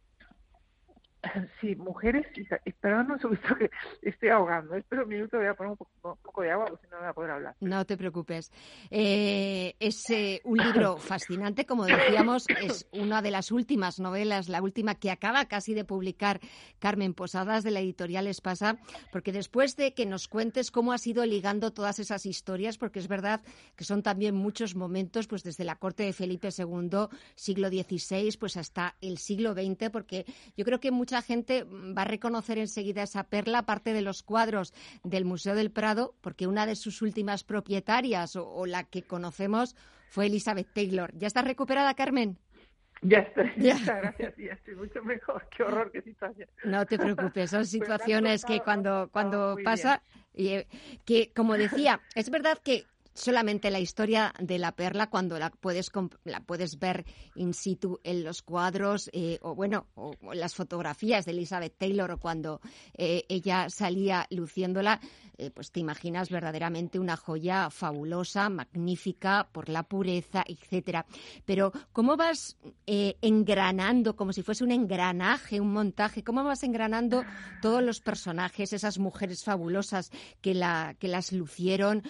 [1.60, 2.26] Sí, mujeres,
[2.64, 3.70] espera un segundo que
[4.02, 4.74] estoy ahogando.
[4.74, 7.10] Espera un minuto, voy a poner un poco, de agua, porque si no, no voy
[7.10, 7.56] a poder hablar.
[7.60, 8.52] No te preocupes.
[8.90, 14.62] Eh, es eh, un libro fascinante, como decíamos, es una de las últimas novelas, la
[14.62, 16.40] última que acaba casi de publicar
[16.78, 18.78] Carmen Posadas de la editorial Espasa,
[19.10, 23.08] porque después de que nos cuentes cómo has ido ligando todas esas historias, porque es
[23.08, 23.40] verdad
[23.76, 28.56] que son también muchos momentos, pues desde la corte de Felipe II, siglo XVI, pues
[28.56, 30.24] hasta el siglo XX, porque
[30.56, 34.74] yo creo que mucha gente va a reconocer enseguida esa perla, aparte de los cuadros
[35.04, 39.74] del Museo del Prado, porque una de sus últimas propietarias o, la que conocemos
[40.10, 41.10] fue Elizabeth Taylor.
[41.14, 42.36] ¿Ya está recuperada, Carmen?
[43.00, 43.78] Ya estoy, ya.
[43.78, 45.48] gracias, ya estoy mucho mejor.
[45.56, 46.46] Qué horror, qué situación.
[46.64, 50.02] No te preocupes, son pues situaciones que cuando, cuando pasa,
[50.34, 50.66] y, eh,
[51.06, 52.84] que como decía, es verdad que
[53.18, 55.90] solamente la historia de la perla cuando la puedes
[56.24, 57.04] la puedes ver
[57.34, 62.18] in situ en los cuadros eh, o bueno o, las fotografías de Elizabeth Taylor o
[62.18, 62.60] cuando
[62.94, 65.00] eh, ella salía luciéndola
[65.36, 71.06] eh, pues te imaginas verdaderamente una joya fabulosa magnífica por la pureza etcétera.
[71.44, 72.56] Pero cómo vas
[72.86, 77.24] engranando como si fuese un engranaje un montaje cómo vas engranando
[77.62, 80.10] todos los personajes esas mujeres fabulosas
[80.40, 82.02] que la que las lucieron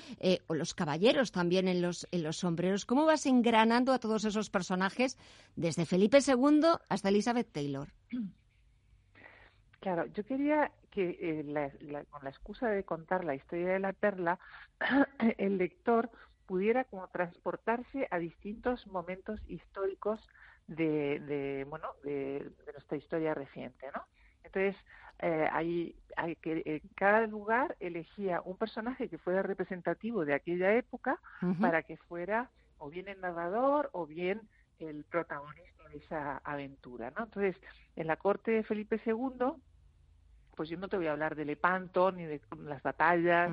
[0.46, 0.97] o los caballeros
[1.32, 2.84] también en los, en los sombreros.
[2.84, 5.16] ¿Cómo vas engranando a todos esos personajes
[5.57, 7.88] desde Felipe II hasta Elizabeth Taylor?
[9.80, 14.40] Claro, yo quería que eh, con la excusa de contar la historia de la perla,
[15.38, 16.11] el lector
[16.46, 20.20] pudiera como transportarse a distintos momentos históricos
[20.66, 24.03] de, de bueno de, nuestra historia reciente, ¿no?
[24.42, 24.74] Entonces
[25.20, 30.74] eh, hay, hay que en cada lugar elegía un personaje que fuera representativo de aquella
[30.74, 31.18] época
[31.60, 34.40] para que fuera o bien el narrador o bien
[34.78, 37.24] el protagonista de esa aventura, ¿no?
[37.24, 37.56] Entonces,
[37.96, 39.54] en la corte de Felipe II,
[40.54, 43.50] pues yo no te voy a hablar de Lepanto, ni de las batallas,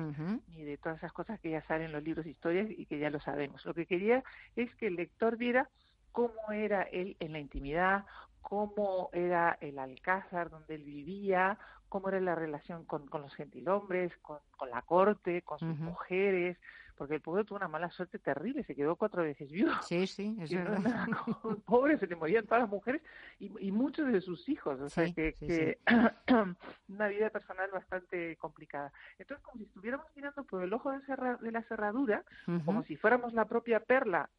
[0.48, 2.98] ni de todas esas cosas que ya salen en los libros de historias y que
[2.98, 3.64] ya lo sabemos.
[3.64, 4.24] Lo que quería
[4.56, 5.68] es que el lector viera
[6.12, 8.06] cómo era él en la intimidad,
[8.48, 14.16] cómo era el alcázar donde él vivía, cómo era la relación con, con los gentilhombres,
[14.18, 16.56] con, con, la corte, con sus mujeres,
[16.96, 19.74] porque el pueblo tuvo una mala suerte terrible, se quedó cuatro veces viudo.
[19.82, 20.78] Sí, sí, es verdad.
[21.66, 23.02] pobre, se le morían todas las mujeres
[23.40, 25.80] y, y muchos de sus hijos, o sea que, que
[26.88, 28.92] una vida personal bastante complicada.
[29.18, 31.00] Entonces, como si estuviéramos mirando por el ojo de,
[31.40, 32.22] de la cerradura,
[32.64, 34.30] como si fuéramos la propia perla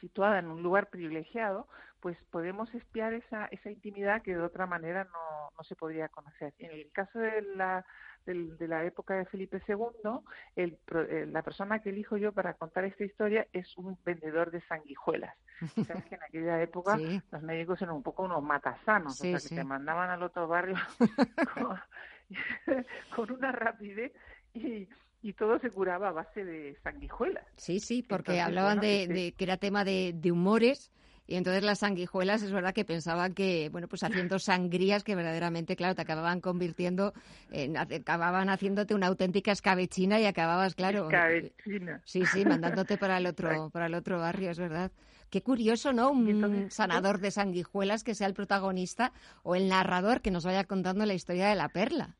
[0.00, 1.68] situada en un lugar privilegiado,
[2.00, 6.52] pues podemos espiar esa, esa intimidad que de otra manera no, no se podría conocer.
[6.58, 7.84] En el caso de la,
[8.26, 10.20] de, la época de Felipe II,
[10.56, 14.60] el, eh, la persona que elijo yo para contar esta historia es un vendedor de
[14.62, 15.34] sanguijuelas.
[15.86, 16.98] Sabes que en aquella época
[17.30, 20.76] los médicos eran un poco unos matasanos, o sea, que te mandaban al otro barrio
[21.54, 24.12] con, con una rapidez
[24.52, 24.88] y
[25.24, 27.46] y todo se curaba a base de sanguijuelas.
[27.56, 30.92] Sí, sí, porque hablaban de, que era tema de, humores.
[31.26, 35.76] Y entonces las sanguijuelas es verdad que pensaban que, bueno, pues haciendo sangrías que verdaderamente,
[35.76, 37.14] claro, te acababan convirtiendo,
[37.50, 41.04] en, acababan haciéndote una auténtica escabechina y acababas, claro.
[41.04, 42.02] Escabechina.
[42.04, 44.92] Sí, sí, mandándote para el otro, para el otro barrio, es verdad.
[45.30, 46.10] Qué curioso, ¿no?
[46.10, 51.06] Un sanador de sanguijuelas que sea el protagonista o el narrador que nos vaya contando
[51.06, 52.14] la historia de la perla.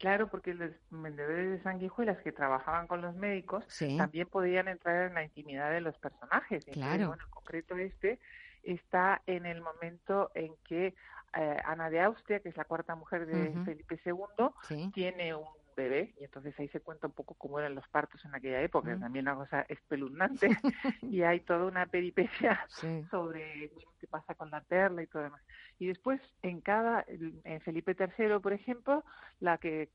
[0.00, 3.64] Claro, porque los vendedores de sanguijuelas que trabajaban con los médicos
[3.98, 6.64] también podían entrar en la intimidad de los personajes.
[6.64, 7.08] Claro.
[7.08, 8.18] bueno, en concreto este
[8.62, 10.94] está en el momento en que
[11.36, 16.14] eh, Ana de Austria, que es la cuarta mujer de Felipe II, tiene un bebé
[16.20, 19.26] y entonces ahí se cuenta un poco cómo eran los partos en aquella época, también
[19.26, 20.48] una cosa espeluznante
[21.02, 22.66] y hay toda una peripecia
[23.10, 25.42] sobre qué pasa con la perla y todo demás.
[25.78, 29.04] Y después en cada, en Felipe III, por ejemplo,
[29.40, 29.88] la que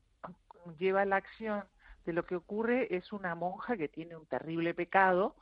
[0.78, 1.64] lleva la acción
[2.04, 5.34] de lo que ocurre es una monja que tiene un terrible pecado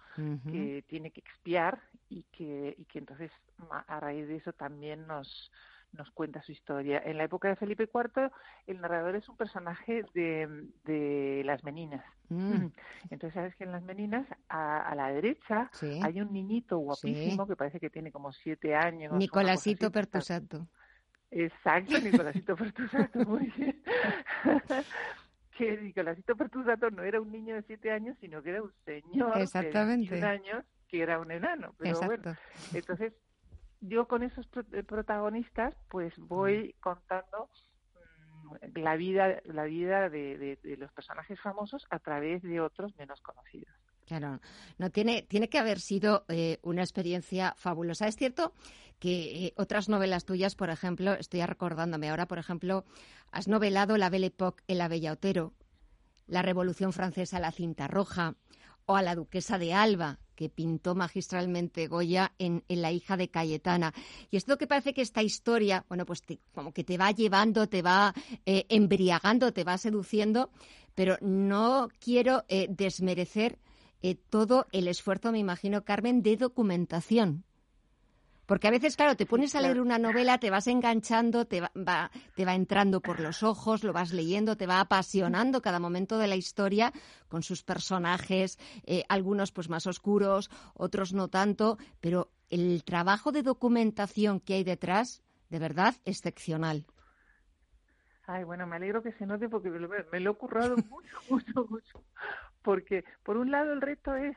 [0.50, 3.32] que tiene que expiar y que, y que entonces
[3.68, 5.50] a raíz de eso también nos,
[5.94, 7.02] nos cuenta su historia.
[7.04, 8.30] En la época de Felipe IV,
[8.66, 12.04] el narrador es un personaje de, de las meninas.
[12.28, 12.66] Mm.
[13.10, 15.70] Entonces, sabes que en las meninas, a, la derecha,
[16.02, 19.12] hay un niñito guapísimo que parece que tiene como siete años.
[19.14, 20.68] Nicolásito Pertusato.
[21.30, 23.82] Exacto, Nicolásito Pertusato, muy bien.
[25.58, 29.38] que Nicolásito Pertusato no era un niño de siete años, sino que era un señor
[29.38, 30.14] Exactamente.
[30.14, 31.74] de años que era un enano.
[31.78, 32.36] Pero bueno,
[32.72, 33.12] entonces
[33.88, 37.48] yo con esos eh, protagonistas pues voy contando
[38.44, 43.74] mm, la vida la vida de, los personajes famosos a través de otros menos conocidos.
[44.06, 44.40] Claro,
[44.76, 48.06] no tiene, tiene que haber sido eh, una experiencia fabulosa.
[48.06, 48.52] Es cierto
[48.98, 52.84] que eh, otras novelas tuyas, por ejemplo, estoy recordándome ahora, por ejemplo,
[53.32, 55.54] has novelado La Belle Époque en La Bella Otero,
[56.26, 58.34] La Revolución Francesa, La Cinta Roja,
[58.86, 63.94] o a la Duquesa de Alba, que pintó magistralmente Goya en, La hija de Cayetana.
[64.30, 66.22] Y esto que parece que esta historia, bueno, pues
[66.52, 68.14] como que te va llevando, te va
[68.46, 70.50] eh, embriagando, te va seduciendo,
[70.94, 73.58] pero no quiero eh, desmerecer
[74.02, 77.44] eh, todo el esfuerzo, me imagino, Carmen, de documentación
[78.46, 82.10] porque a veces, claro, te pones a leer una novela, te vas enganchando, te va,
[82.34, 86.26] te va entrando por los ojos, lo vas leyendo, te va apasionando cada momento de
[86.26, 86.92] la historia
[87.28, 93.42] con sus personajes, eh, algunos pues más oscuros, otros no tanto, pero el trabajo de
[93.42, 96.86] documentación que hay detrás, de verdad, excepcional.
[98.26, 102.04] Ay, bueno, me alegro que se note porque me lo, he currado mucho, mucho, mucho.
[102.62, 104.36] porque por un lado el reto es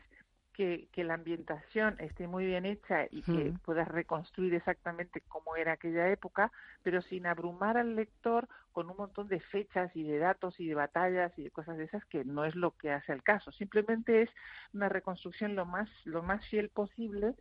[0.58, 5.74] que, que, la ambientación esté muy bien hecha y que puedas reconstruir exactamente cómo era
[5.74, 6.52] aquella época,
[6.82, 10.74] pero sin abrumar al lector con un montón de fechas y de datos y de
[10.74, 13.52] batallas y de cosas de esas que no es lo que hace el caso.
[13.52, 14.30] Simplemente es
[14.74, 17.36] una reconstrucción lo más lo más fiel posible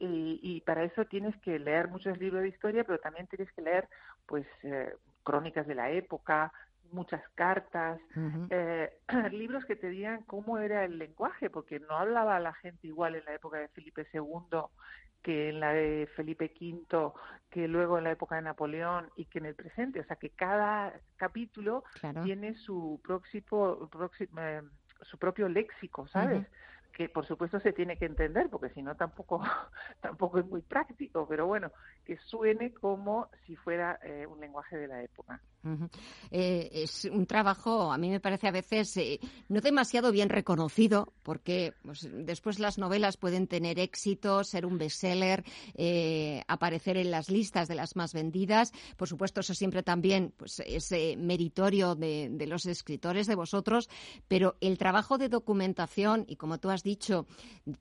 [0.00, 3.62] y, y, para eso tienes que leer muchos libros de historia, pero también tienes que
[3.62, 3.88] leer
[4.26, 6.52] pues eh, crónicas de la época,
[6.92, 8.00] muchas cartas,
[8.50, 8.92] eh,
[9.32, 13.24] libros que te digan cómo era el lenguaje, porque no hablaba la gente igual en
[13.24, 14.60] la época de Felipe II
[15.24, 17.12] que en la de Felipe V,
[17.50, 20.00] que luego en la época de Napoleón y que en el presente.
[20.00, 21.82] O sea, que cada capítulo
[22.22, 23.88] tiene su, próximo,
[24.38, 24.62] eh,
[25.00, 26.46] su propio léxico, ¿sabes?
[26.92, 29.42] que por supuesto se tiene que entender porque si no tampoco
[30.00, 31.72] tampoco es muy práctico pero bueno
[32.04, 35.40] que suene como si fuera eh, un lenguaje de la época
[36.30, 41.12] eh, es un trabajo, a mí me parece a veces eh, no demasiado bien reconocido,
[41.22, 45.44] porque pues, después las novelas pueden tener éxito, ser un bestseller,
[45.74, 48.72] eh, aparecer en las listas de las más vendidas.
[48.96, 53.88] Por supuesto, eso siempre también pues, es meritorio de, los escritores, de vosotros,
[54.28, 57.26] pero el trabajo de documentación y, como tú has dicho,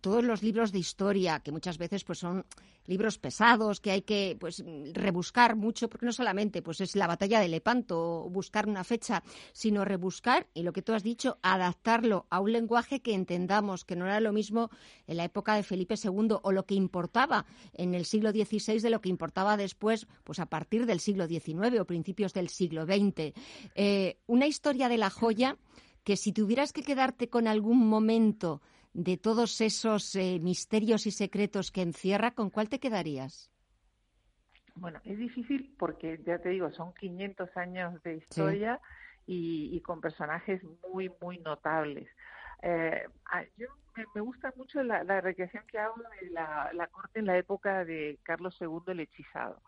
[0.01, 2.45] todos los libros de historia, que muchas veces pues, son
[2.85, 4.63] libros pesados, que hay que pues,
[4.93, 9.23] rebuscar mucho, porque no solamente pues, es la batalla de Lepanto, tanto buscar una fecha,
[9.51, 13.95] sino rebuscar y lo que tú has dicho, adaptarlo a un lenguaje que entendamos, que
[13.95, 14.69] no era lo mismo
[15.07, 18.91] en la época de Felipe II o lo que importaba en el siglo XVI de
[18.91, 23.33] lo que importaba después, pues a partir del siglo XIX o principios del siglo XX.
[23.73, 25.57] Eh, una historia de la joya
[26.03, 28.61] que si tuvieras que quedarte con algún momento
[28.93, 33.52] de todos esos eh, misterios y secretos que encierra, ¿con cuál te quedarías?
[34.75, 38.79] Bueno, es difícil porque, ya te digo, son 500 años de historia
[39.25, 40.61] y, y, con personajes
[40.91, 42.09] muy, muy notables.
[42.61, 43.03] Eh,
[43.57, 43.67] yo
[44.15, 47.83] me, gusta mucho la, la, recreación que hago de la, la, corte en la época
[47.83, 49.61] de Carlos II el hechizado,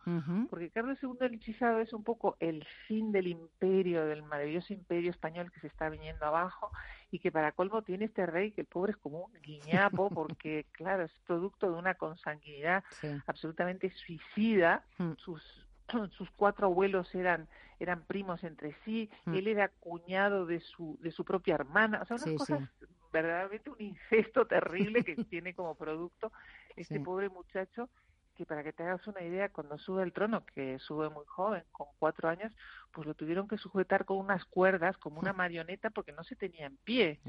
[0.50, 5.12] porque Carlos II el hechizado es un poco el fin del imperio, del maravilloso imperio
[5.12, 6.72] español que se está viniendo abajo
[7.16, 10.66] y que para colmo tiene este rey que el pobre es como un guiñapo porque
[10.74, 12.84] claro es producto de una consanguinidad
[13.26, 14.84] absolutamente suicida.
[14.98, 15.14] Mm.
[15.18, 15.42] sus
[16.18, 17.48] sus cuatro abuelos eran
[17.80, 19.10] eran primos entre sí.
[19.24, 19.34] Mm.
[19.34, 22.02] él era cuñado de su de su propia hermana.
[22.02, 22.70] O sea unas cosas
[23.14, 26.34] verdaderamente un incesto terrible que tiene como producto
[26.76, 27.90] este pobre muchacho
[28.36, 31.64] que para que te hagas una idea, cuando sube al trono, que sube muy joven,
[31.72, 32.54] con cuatro años,
[32.92, 36.68] pues lo tuvieron que sujetar con unas cuerdas, como una marioneta, porque no se tenía
[36.68, 37.20] en pie.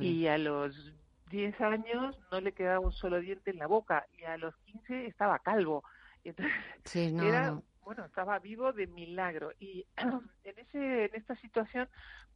[0.00, 0.94] y a los
[1.30, 5.06] diez años no le quedaba un solo diente en la boca, y a los quince
[5.06, 5.84] estaba calvo.
[6.24, 6.28] Y
[6.88, 9.52] entonces era, bueno, estaba vivo de milagro.
[9.60, 9.86] Y
[10.44, 11.88] en, ese, en esta situación,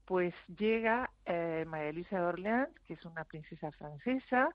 [0.05, 4.55] pues llega eh, María Elisa de Orleans, que es una princesa francesa,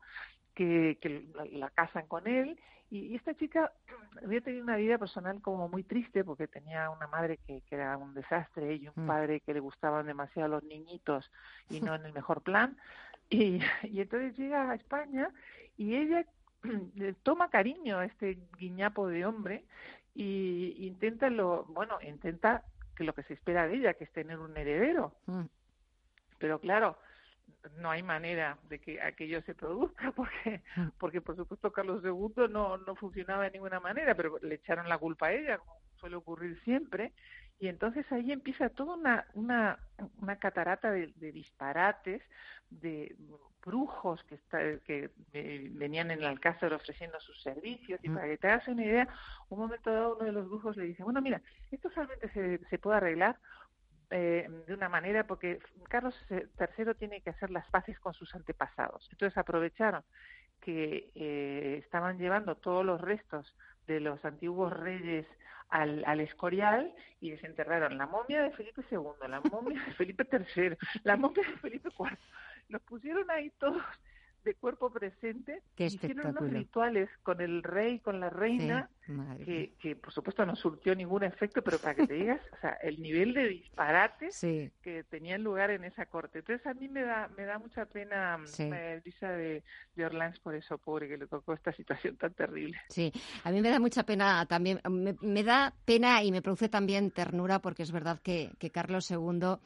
[0.56, 3.72] que, que la, casan con él y, esta chica
[4.24, 7.98] había tenido una vida personal como muy triste porque tenía una madre que, que era
[7.98, 9.08] un desastre y un mm.
[9.08, 11.30] padre que le gustaban demasiado los niñitos
[11.70, 12.78] y no en el mejor plan
[13.30, 15.30] y, y entonces llega a España
[15.78, 16.26] y ella
[17.24, 19.66] toma cariño a este guiñapo de hombre
[20.14, 22.64] y intenta lo bueno intenta
[22.96, 25.44] que lo que se espera de ella que es tener un heredero mm.
[26.40, 26.98] pero claro
[27.78, 30.90] no hay manera de que aquello se produzca porque mm.
[30.98, 34.98] porque por supuesto Carlos II no no funcionaba de ninguna manera pero le echaron la
[34.98, 37.14] culpa a ella como suele ocurrir siempre
[37.60, 39.80] y entonces ahí empieza toda una una,
[40.22, 42.22] una catarata de, disparates
[42.70, 43.16] de
[43.64, 44.40] brujos que
[44.86, 45.12] que
[45.72, 48.14] venían en el alcázar ofreciendo sus servicios y mm.
[48.14, 49.08] para que te hagas una idea
[49.50, 51.42] un momento dado uno de los brujos le dice bueno mira
[51.72, 53.38] esto solamente se, se puede arreglar
[54.18, 55.60] eh, de una manera porque
[55.90, 59.06] Carlos III tiene que hacer las paces con sus antepasados.
[59.12, 60.04] Entonces aprovecharon
[60.62, 63.54] que eh, estaban llevando todos los restos
[63.88, 65.28] de los antiguos reyes
[65.68, 70.78] al, al, Escorial y desenterraron la momia de Felipe II, la momia de Felipe III,
[71.04, 72.18] la momia de Felipe IV.
[72.70, 73.84] Los pusieron ahí todos
[74.46, 78.90] de cuerpo presente, hicieron unos rituales con el rey, con la reina,
[79.44, 82.72] que, que, por supuesto no surtió ningún efecto, pero para que te digas, o sea,
[82.82, 84.30] el nivel de disparate
[84.82, 86.40] que tenían lugar en esa corte.
[86.40, 89.64] Entonces a mí me da me da mucha pena eh, Lisa de,
[89.96, 92.78] de Orlando por eso, pobre, que le tocó esta situación tan terrible.
[92.90, 93.12] Sí,
[93.44, 97.12] a mí me da mucha pena también, me, me da pena y me produce también
[97.12, 99.58] ternura porque es verdad que, que Carlos II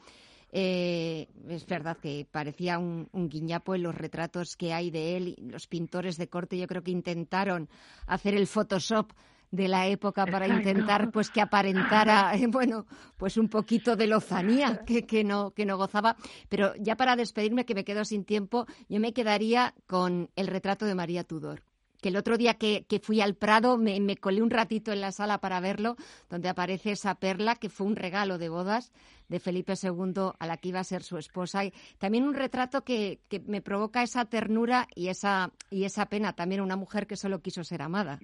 [0.52, 5.36] eh, es verdad que parecía un, guiñapo en los retratos que hay de él.
[5.38, 7.68] Los pintores de corte yo creo que intentaron
[8.06, 9.12] hacer el Photoshop
[9.52, 12.86] de la época para intentar pues que aparentara bueno
[13.16, 16.16] pues un poquito de lozanía que, que no que no gozaba
[16.48, 20.84] pero ya para despedirme que me quedo sin tiempo yo me quedaría con el retrato
[20.84, 21.64] de María Tudor
[22.00, 25.12] que el otro día que, fui al Prado me, me, colé un ratito en la
[25.12, 25.96] sala para verlo,
[26.28, 28.92] donde aparece esa perla que fue un regalo de bodas
[29.28, 31.64] de Felipe II a la que iba a ser su esposa.
[31.64, 36.32] Y también un retrato que, que me provoca esa ternura y esa, y esa pena,
[36.34, 38.18] también una mujer que solo quiso ser amada.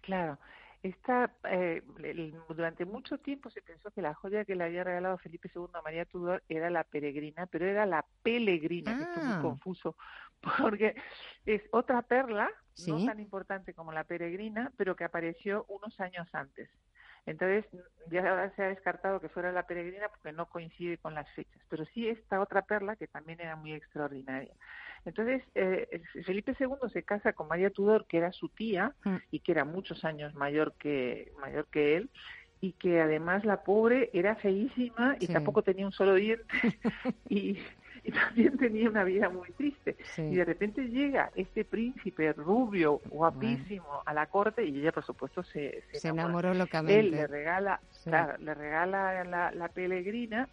[0.00, 0.38] Claro.
[0.82, 1.82] Esta, eh,
[2.48, 5.82] durante mucho tiempo se pensó que la joya que le había regalado Felipe II a
[5.82, 9.42] María Tudor era la peregrina, pero era la pelegrina, que es muy ah.
[9.42, 9.96] confuso,
[10.58, 10.94] porque
[11.46, 12.50] es otra perla,
[12.86, 16.70] no tan importante como la peregrina, pero que apareció unos años antes.
[17.26, 17.66] Entonces,
[18.10, 21.84] ya se ha descartado que fuera la peregrina porque no coincide con las fechas, pero
[21.86, 24.54] sí esta otra perla que también era muy extraordinaria.
[25.04, 29.16] Entonces, eh, Felipe II se casa con María Tudor, que era su tía mm.
[29.30, 32.10] y que era muchos años mayor que, mayor que él,
[32.60, 36.44] y que además la pobre era feísima y tampoco tenía un solo diente
[37.28, 37.58] y,
[38.12, 39.96] también tenía una vida muy triste.
[40.16, 45.42] Y de repente llega este príncipe rubio, guapísimo, a la corte y ella, por supuesto,
[45.42, 47.00] se, se, enamoró locamente.
[47.00, 47.80] Él le regala,
[48.38, 50.48] le regala la, la pelegrina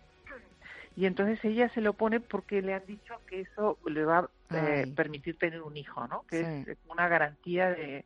[0.98, 4.58] y entonces ella se lo pone porque le han dicho que eso le va a
[4.58, 6.26] eh, permitir tener un hijo, ¿no?
[6.28, 8.04] Que es una garantía de,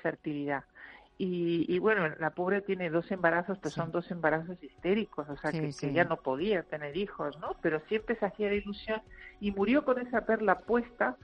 [0.00, 0.62] fertilidad.
[1.20, 5.72] Y, bueno, la pobre tiene dos embarazos, pero son dos embarazos histéricos, o sea, que,
[5.78, 7.56] que, ya no podía tener hijos, ¿no?
[7.60, 9.02] Pero siempre se hacía la ilusión
[9.40, 11.16] y murió con esa perla puesta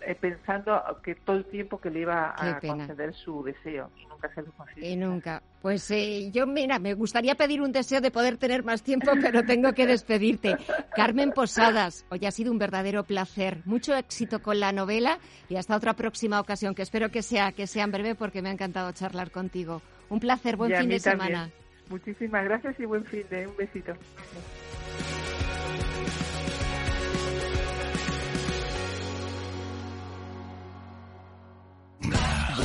[0.00, 4.32] eh, pensando que todo el tiempo que le iba a conceder su deseo y nunca
[4.34, 4.90] se lo consiguió.
[4.90, 5.42] Y nunca.
[5.62, 9.44] Pues eh, yo, mira, me gustaría pedir un deseo de poder tener más tiempo, pero
[9.44, 10.56] tengo que despedirte.
[10.94, 13.62] Carmen Posadas, hoy ha sido un verdadero placer.
[13.64, 15.18] Mucho éxito con la novela
[15.48, 18.50] y hasta otra próxima ocasión, que espero que sea, que sea en breve porque me
[18.50, 19.80] ha encantado charlar contigo.
[20.10, 21.50] Un placer, buen fin de semana.
[21.88, 23.92] Muchísimas gracias y buen fin de un besito.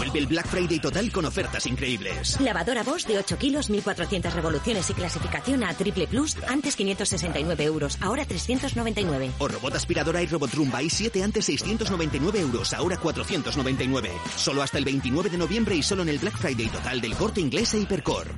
[0.10, 2.40] Vuelve el Black Friday total con ofertas increíbles.
[2.42, 7.96] Lavadora Bosch de 8 kilos, 1400 revoluciones y clasificación a triple plus, antes 569 euros,
[8.02, 9.32] ahora 399.
[9.38, 14.10] O robot aspiradora y robot Rumba y 7 antes 699 euros, ahora 499.
[14.36, 17.42] Solo hasta el 29 de noviembre y solo en el Black Friday total del corte
[17.42, 18.34] inglés e Hipercor.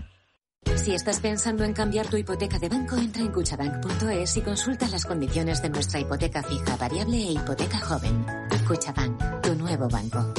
[0.75, 5.05] Si estás pensando en cambiar tu hipoteca de banco, entra en cuchabank.es y consulta las
[5.05, 8.25] condiciones de nuestra hipoteca fija, variable e hipoteca joven.
[8.67, 10.33] Cuchabank, tu nuevo banco.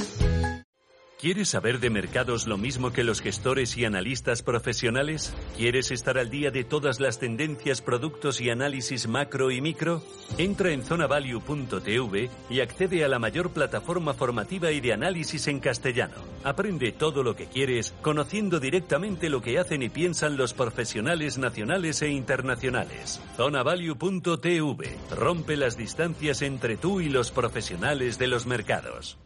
[1.23, 5.33] ¿Quieres saber de mercados lo mismo que los gestores y analistas profesionales?
[5.57, 10.03] ¿Quieres estar al día de todas las tendencias, productos y análisis macro y micro?
[10.37, 16.17] Entra en zonavalue.tv y accede a la mayor plataforma formativa y de análisis en castellano.
[16.43, 22.03] Aprende todo lo que quieres conociendo directamente lo que hacen y piensan los profesionales nacionales
[22.03, 23.21] e internacionales.
[23.37, 29.19] Zonavalue.tv rompe las distancias entre tú y los profesionales de los mercados.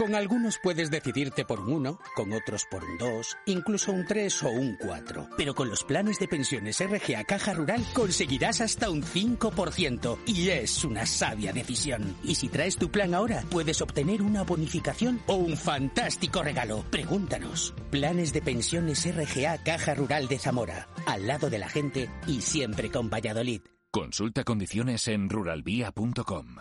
[0.00, 4.44] Con algunos puedes decidirte por un 1, con otros por un 2, incluso un 3
[4.44, 5.28] o un 4.
[5.36, 10.16] Pero con los planes de pensiones RGA Caja Rural conseguirás hasta un 5%.
[10.24, 12.16] Y es una sabia decisión.
[12.24, 16.82] Y si traes tu plan ahora, puedes obtener una bonificación o un fantástico regalo.
[16.90, 17.74] Pregúntanos.
[17.90, 20.88] Planes de pensiones RGA Caja Rural de Zamora.
[21.04, 23.60] Al lado de la gente y siempre con Valladolid.
[23.90, 26.56] Consulta condiciones en ruralvía.com.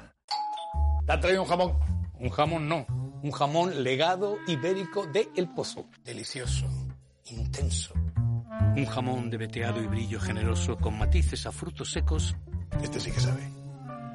[1.07, 1.79] ¿Te ha traído un jamón?
[2.19, 5.87] Un jamón no un jamón legado ibérico de El Pozo.
[6.03, 6.67] Delicioso,
[7.25, 7.93] intenso.
[8.75, 12.35] Un jamón de veteado y brillo generoso con matices a frutos secos.
[12.81, 13.49] Este sí que sabe.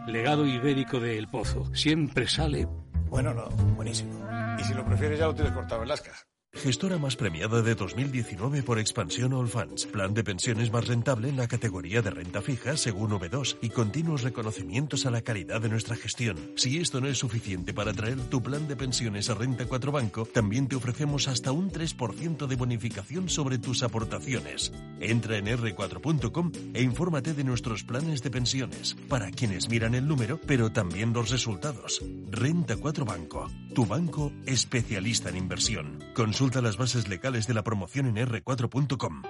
[0.07, 1.74] Legado ibérico de El Pozo.
[1.74, 2.66] Siempre sale.
[3.09, 4.26] Bueno, no, buenísimo.
[4.59, 6.26] Y si lo prefieres ya lo tienes cortado en lascas.
[6.55, 9.86] Gestora más premiada de 2019 por Expansión All Funds.
[9.86, 14.22] Plan de pensiones más rentable en la categoría de renta fija según V2 y continuos
[14.22, 16.38] reconocimientos a la calidad de nuestra gestión.
[16.57, 20.26] Si esto no es suficiente para traer tu plan de pensiones a Renta 4 Banco,
[20.26, 24.72] también te ofrecemos hasta un 3% de bonificación sobre tus aportaciones.
[25.00, 30.40] Entra en r4.com e infórmate de nuestros planes de pensiones para quienes miran el número,
[30.46, 32.00] pero también los resultados.
[32.30, 35.98] Renta 4 Banco, tu banco especialista en inversión.
[36.14, 39.22] Consulta las bases legales de la promoción en r4.com.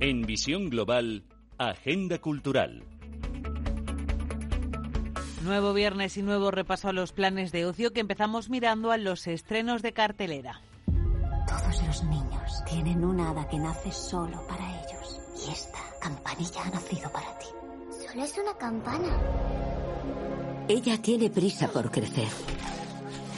[0.00, 1.24] En Visión Global,
[1.58, 2.84] Agenda Cultural.
[5.42, 9.26] Nuevo viernes y nuevo repaso a los planes de ocio que empezamos mirando a los
[9.26, 10.60] estrenos de cartelera.
[11.48, 15.20] Todos los niños tienen una hada que nace solo para ellos.
[15.46, 17.46] Y esta campanilla ha nacido para ti.
[18.16, 19.08] Es una campana.
[20.68, 22.28] Ella tiene prisa por crecer.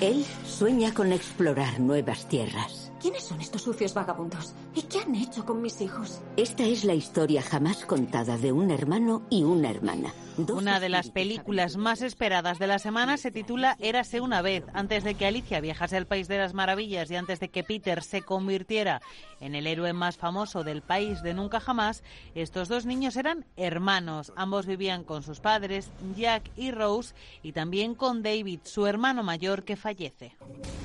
[0.00, 2.83] Él sueña con explorar nuevas tierras.
[3.04, 4.54] ¿Quiénes son estos sucios vagabundos?
[4.74, 6.22] ¿Y qué han hecho con mis hijos?
[6.38, 10.14] Esta es la historia jamás contada de un hermano y una hermana.
[10.36, 14.64] Una de las películas más esperadas de la semana se titula Érase una vez.
[14.72, 18.02] Antes de que Alicia viajase al País de las Maravillas y antes de que Peter
[18.02, 19.00] se convirtiera
[19.38, 22.02] en el héroe más famoso del país de nunca jamás,
[22.34, 24.32] estos dos niños eran hermanos.
[24.34, 29.62] Ambos vivían con sus padres, Jack y Rose, y también con David, su hermano mayor
[29.62, 30.36] que fallece.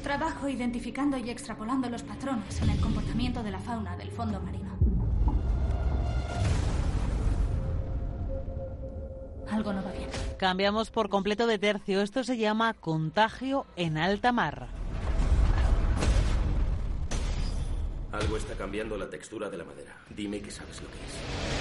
[0.03, 4.69] Trabajo identificando y extrapolando los patrones en el comportamiento de la fauna del fondo marino.
[9.49, 10.09] Algo no va bien.
[10.37, 12.01] Cambiamos por completo de tercio.
[12.01, 14.67] Esto se llama contagio en alta mar.
[18.11, 19.95] Algo está cambiando la textura de la madera.
[20.09, 21.58] Dime que sabes lo que es.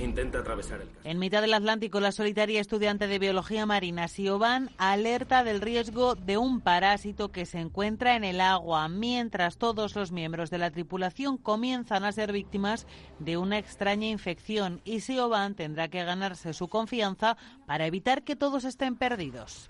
[0.00, 5.44] Intenta atravesar el En mitad del Atlántico, la solitaria estudiante de biología marina Siobhan alerta
[5.44, 10.48] del riesgo de un parásito que se encuentra en el agua, mientras todos los miembros
[10.50, 12.86] de la tripulación comienzan a ser víctimas
[13.18, 17.36] de una extraña infección y Siobhan tendrá que ganarse su confianza
[17.66, 19.68] para evitar que todos estén perdidos.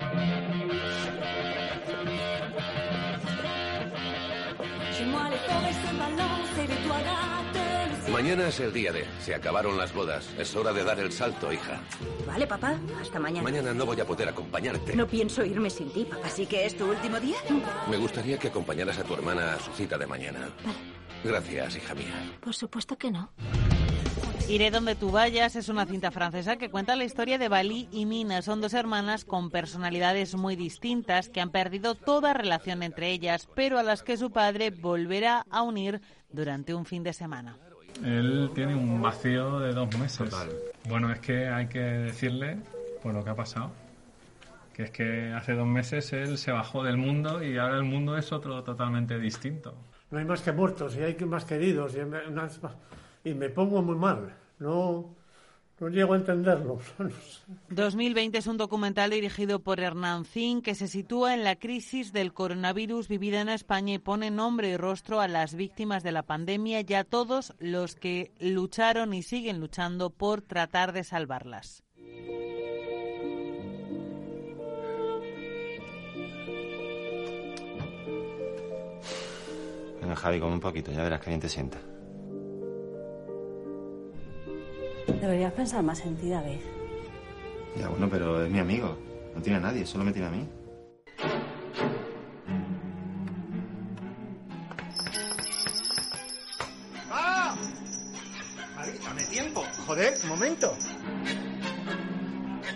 [8.12, 9.04] Mañana es el día de.
[9.20, 10.28] Se acabaron las bodas.
[10.38, 11.80] Es hora de dar el salto, hija.
[12.26, 12.74] Vale, papá.
[13.00, 13.42] Hasta mañana.
[13.42, 14.96] Mañana no voy a poder acompañarte.
[14.96, 16.26] No pienso irme sin ti, papá.
[16.26, 17.36] ¿Así que es tu último día?
[17.88, 20.48] Me gustaría que acompañaras a tu hermana a su cita de mañana.
[21.22, 22.32] Gracias, hija mía.
[22.40, 23.30] Por supuesto que no.
[24.48, 28.04] Iré donde tú vayas es una cinta francesa que cuenta la historia de Bali y
[28.04, 28.42] Mina.
[28.42, 33.78] Son dos hermanas con personalidades muy distintas que han perdido toda relación entre ellas, pero
[33.78, 36.00] a las que su padre volverá a unir
[36.30, 37.56] durante un fin de semana.
[38.04, 40.34] Él tiene un vacío de dos meses.
[40.88, 42.58] Bueno, es que hay que decirle
[43.02, 43.70] por lo que ha pasado.
[44.74, 48.16] Que es que hace dos meses él se bajó del mundo y ahora el mundo
[48.16, 49.74] es otro totalmente distinto.
[50.10, 52.00] No hay más que muertos y hay más queridos y
[53.28, 54.34] y me pongo muy mal.
[54.58, 55.14] No,
[55.80, 56.78] no llego a entenderlo.
[57.70, 62.32] 2020 es un documental dirigido por Hernán Zin que se sitúa en la crisis del
[62.32, 66.82] coronavirus vivida en España y pone nombre y rostro a las víctimas de la pandemia
[66.86, 71.82] y a todos los que lucharon y siguen luchando por tratar de salvarlas.
[80.00, 81.78] Venga, Javi, come un poquito, ya verás que bien te sienta.
[85.20, 86.60] Deberías pensar más en ti, David.
[87.76, 88.96] Ya, bueno, pero es mi amigo.
[89.34, 90.48] No tiene a nadie, solo me tiene a mí.
[97.10, 97.54] ¡Ah!
[99.04, 99.62] Dame tiempo.
[99.86, 100.74] Joder, un momento.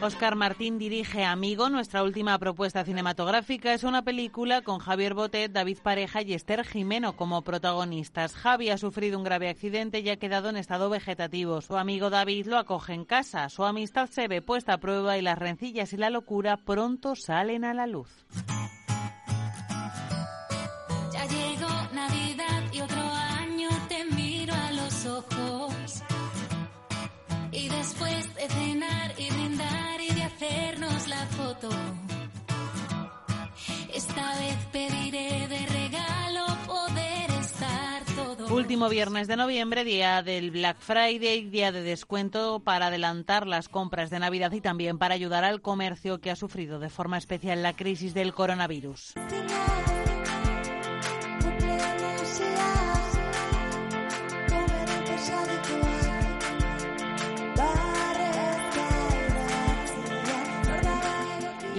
[0.04, 3.72] Oscar Martín dirige Amigo, nuestra última propuesta cinematográfica.
[3.72, 8.34] Es una película con Javier Botet, David Pareja y Esther Jimeno como protagonistas.
[8.34, 11.62] Javi ha sufrido un grave accidente y ha quedado en estado vegetativo.
[11.62, 13.48] Su amigo David lo acoge en casa.
[13.48, 17.64] Su amistad se ve puesta a prueba y las rencillas y la locura pronto salen
[17.64, 18.10] a la luz.
[30.44, 31.68] Hacernos la foto,
[33.92, 38.54] esta vez pediré de regalo poder estar todo.
[38.54, 44.10] Último viernes de noviembre, día del Black Friday, día de descuento para adelantar las compras
[44.10, 47.74] de Navidad y también para ayudar al comercio que ha sufrido de forma especial la
[47.74, 49.14] crisis del coronavirus.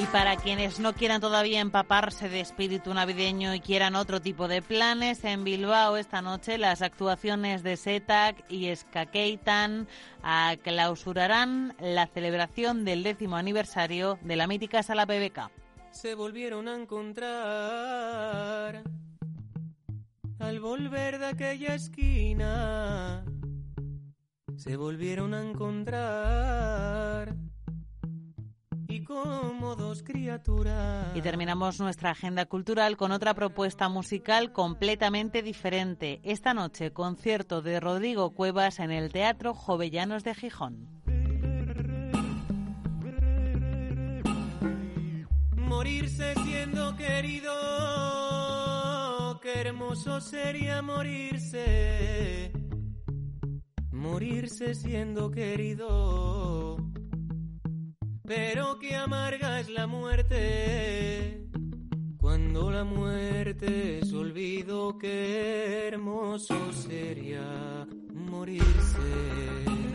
[0.06, 4.62] Y para quienes no quieran todavía empaparse de espíritu navideño y quieran otro tipo de
[4.62, 9.88] planes, en Bilbao esta noche las actuaciones de SETAC y Skakeitan
[10.62, 15.50] clausurarán la celebración del décimo aniversario de la mítica sala PBK.
[15.90, 17.24] Se volvieron a encontrar
[20.38, 23.26] al volver de aquella esquina.
[24.56, 27.34] Se volvieron a encontrar
[29.06, 31.16] como dos criaturas.
[31.16, 36.20] Y terminamos nuestra agenda cultural con otra propuesta musical completamente diferente.
[36.24, 40.90] Esta noche, concierto de Rodrigo Cuevas en el Teatro Jovellanos de Gijón.
[45.56, 47.52] Morirse siendo querido,
[49.42, 52.52] querer hermoso sería morirse,
[53.92, 56.95] morirse siendo querido.
[58.28, 61.48] Pero qué amarga es la muerte,
[62.18, 69.95] cuando la muerte es olvido, qué hermoso sería morirse.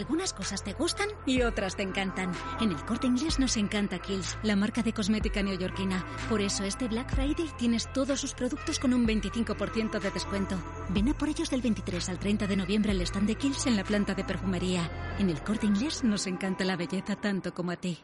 [0.00, 2.32] Algunas cosas te gustan y otras te encantan.
[2.58, 6.06] En el corte inglés nos encanta Kills, la marca de cosmética neoyorquina.
[6.30, 10.56] Por eso este Black Friday tienes todos sus productos con un 25% de descuento.
[10.88, 13.76] Ven a por ellos del 23 al 30 de noviembre al stand de Kills en
[13.76, 14.90] la planta de perfumería.
[15.18, 18.02] En el corte inglés nos encanta la belleza tanto como a ti.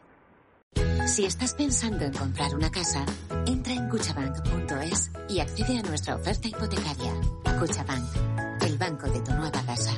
[1.07, 3.03] Si estás pensando en comprar una casa,
[3.47, 7.13] entra en cuchabank.es y accede a nuestra oferta hipotecaria.
[7.59, 9.95] Cuchabank, el banco de tu nueva casa.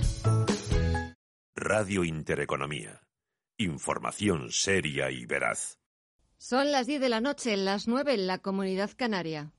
[1.71, 3.03] Radio Intereconomía.
[3.59, 5.77] Información seria y veraz.
[6.39, 9.51] Son las 10 de la noche, las 9 en la Comunidad Canaria.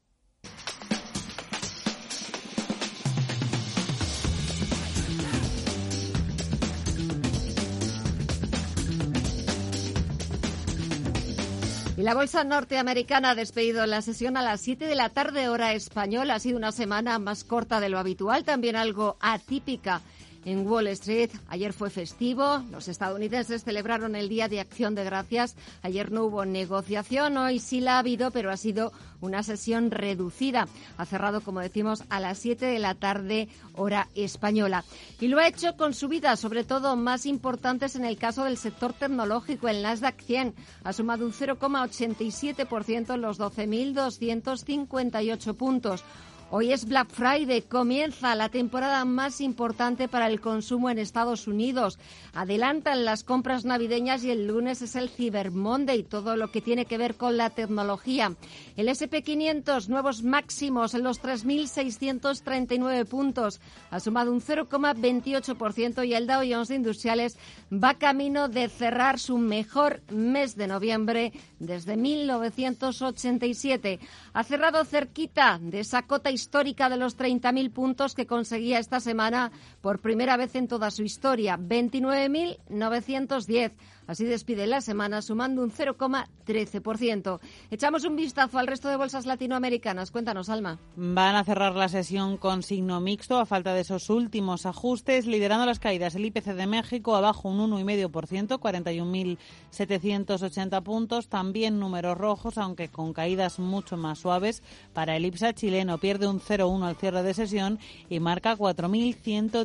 [11.96, 15.74] Y la bolsa norteamericana ha despedido la sesión a las 7 de la tarde hora
[15.74, 16.34] española.
[16.34, 20.02] Ha sido una semana más corta de lo habitual, también algo atípica
[20.44, 21.30] en Wall Street.
[21.48, 25.56] Ayer fue festivo, los estadounidenses celebraron el Día de Acción de Gracias.
[25.82, 30.68] Ayer no hubo negociación, hoy sí la ha habido, pero ha sido una sesión reducida.
[30.96, 34.84] Ha cerrado, como decimos, a las 7 de la tarde, hora española.
[35.20, 38.92] Y lo ha hecho con subidas, sobre todo más importantes en el caso del sector
[38.92, 39.68] tecnológico.
[39.68, 46.04] El Nasdaq 100 ha sumado un 0,87% en los 12.258 puntos.
[46.52, 51.96] Hoy es Black Friday, comienza la temporada más importante para el consumo en Estados Unidos.
[52.32, 56.86] Adelantan las compras navideñas y el lunes es el Cyber Monday, todo lo que tiene
[56.86, 58.34] que ver con la tecnología.
[58.76, 63.60] El SP500, nuevos máximos en los 3.639 puntos,
[63.92, 67.38] ha sumado un 0,28% y el Dow Jones de Industriales
[67.72, 74.00] va camino de cerrar su mejor mes de noviembre desde 1987.
[74.32, 79.52] Ha cerrado cerquita de esa cota histórica de los 30.000 puntos que conseguía esta semana
[79.80, 83.72] por primera vez en toda su historia, 29.910.
[84.10, 87.38] Así despide la semana sumando un 0,13%.
[87.70, 90.10] Echamos un vistazo al resto de bolsas latinoamericanas.
[90.10, 90.80] Cuéntanos, Alma.
[90.96, 95.64] Van a cerrar la sesión con signo mixto a falta de esos últimos ajustes, liderando
[95.64, 96.16] las caídas.
[96.16, 101.28] El IPC de México abajo un 1,5%, 41.780 puntos.
[101.28, 104.64] También números rojos, aunque con caídas mucho más suaves.
[104.92, 107.78] Para el IPSA chileno pierde un 0,1 al cierre de sesión
[108.08, 108.56] y marca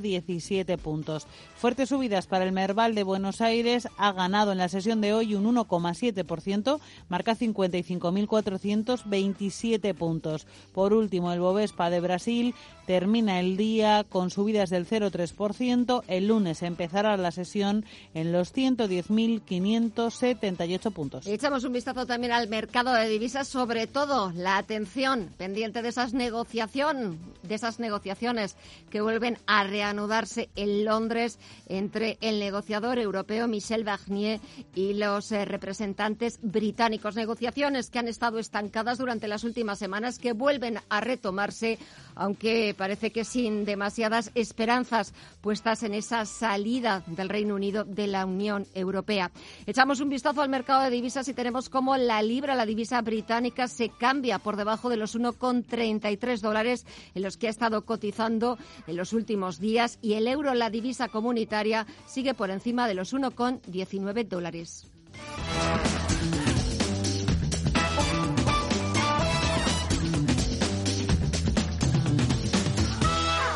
[0.05, 1.25] 4.117 puntos.
[1.55, 3.87] Fuertes subidas para el Merval de Buenos Aires.
[3.97, 6.79] Ha ganado en la sesión de hoy un 1,7%,
[7.09, 10.45] marca 55.427 puntos.
[10.73, 12.53] Por último, el Bovespa de Brasil
[12.85, 16.03] termina el día con subidas del 0,3%.
[16.07, 17.83] El lunes empezará la sesión
[18.13, 21.25] en los 110.578 puntos.
[21.27, 26.13] Echamos un vistazo también al mercado de divisas, sobre todo la atención pendiente de esas
[26.13, 28.55] negociación, de esas negociaciones
[28.89, 29.63] que vuelven a
[29.95, 34.41] reanudarse en Londres entre el negociador europeo Michel Barnier
[34.75, 37.15] y los eh, representantes británicos.
[37.15, 41.79] Negociaciones que han estado estancadas durante las últimas semanas, que vuelven a retomarse,
[42.13, 48.25] aunque parece que sin demasiadas esperanzas puestas en esa salida del Reino Unido de la
[48.25, 49.31] Unión Europea.
[49.65, 53.69] Echamos un vistazo al mercado de divisas y tenemos como la libra, la divisa británica,
[53.69, 58.97] se cambia por debajo de los 1,33 dólares en los que ha estado cotizando en
[58.97, 64.27] los últimos días y el euro, la divisa comunitaria, sigue por encima de los 1,19
[64.27, 64.88] dólares.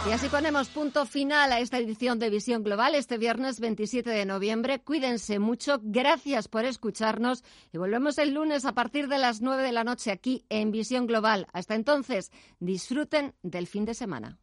[0.09, 4.25] Y así ponemos punto final a esta edición de Visión Global este viernes 27 de
[4.25, 4.79] noviembre.
[4.79, 9.71] Cuídense mucho, gracias por escucharnos y volvemos el lunes a partir de las 9 de
[9.71, 11.45] la noche aquí en Visión Global.
[11.53, 14.39] Hasta entonces, disfruten del fin de semana.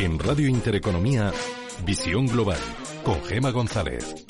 [0.00, 1.30] En Radio Intereconomía,
[1.84, 2.56] Visión Global,
[3.04, 4.24] con Gema González.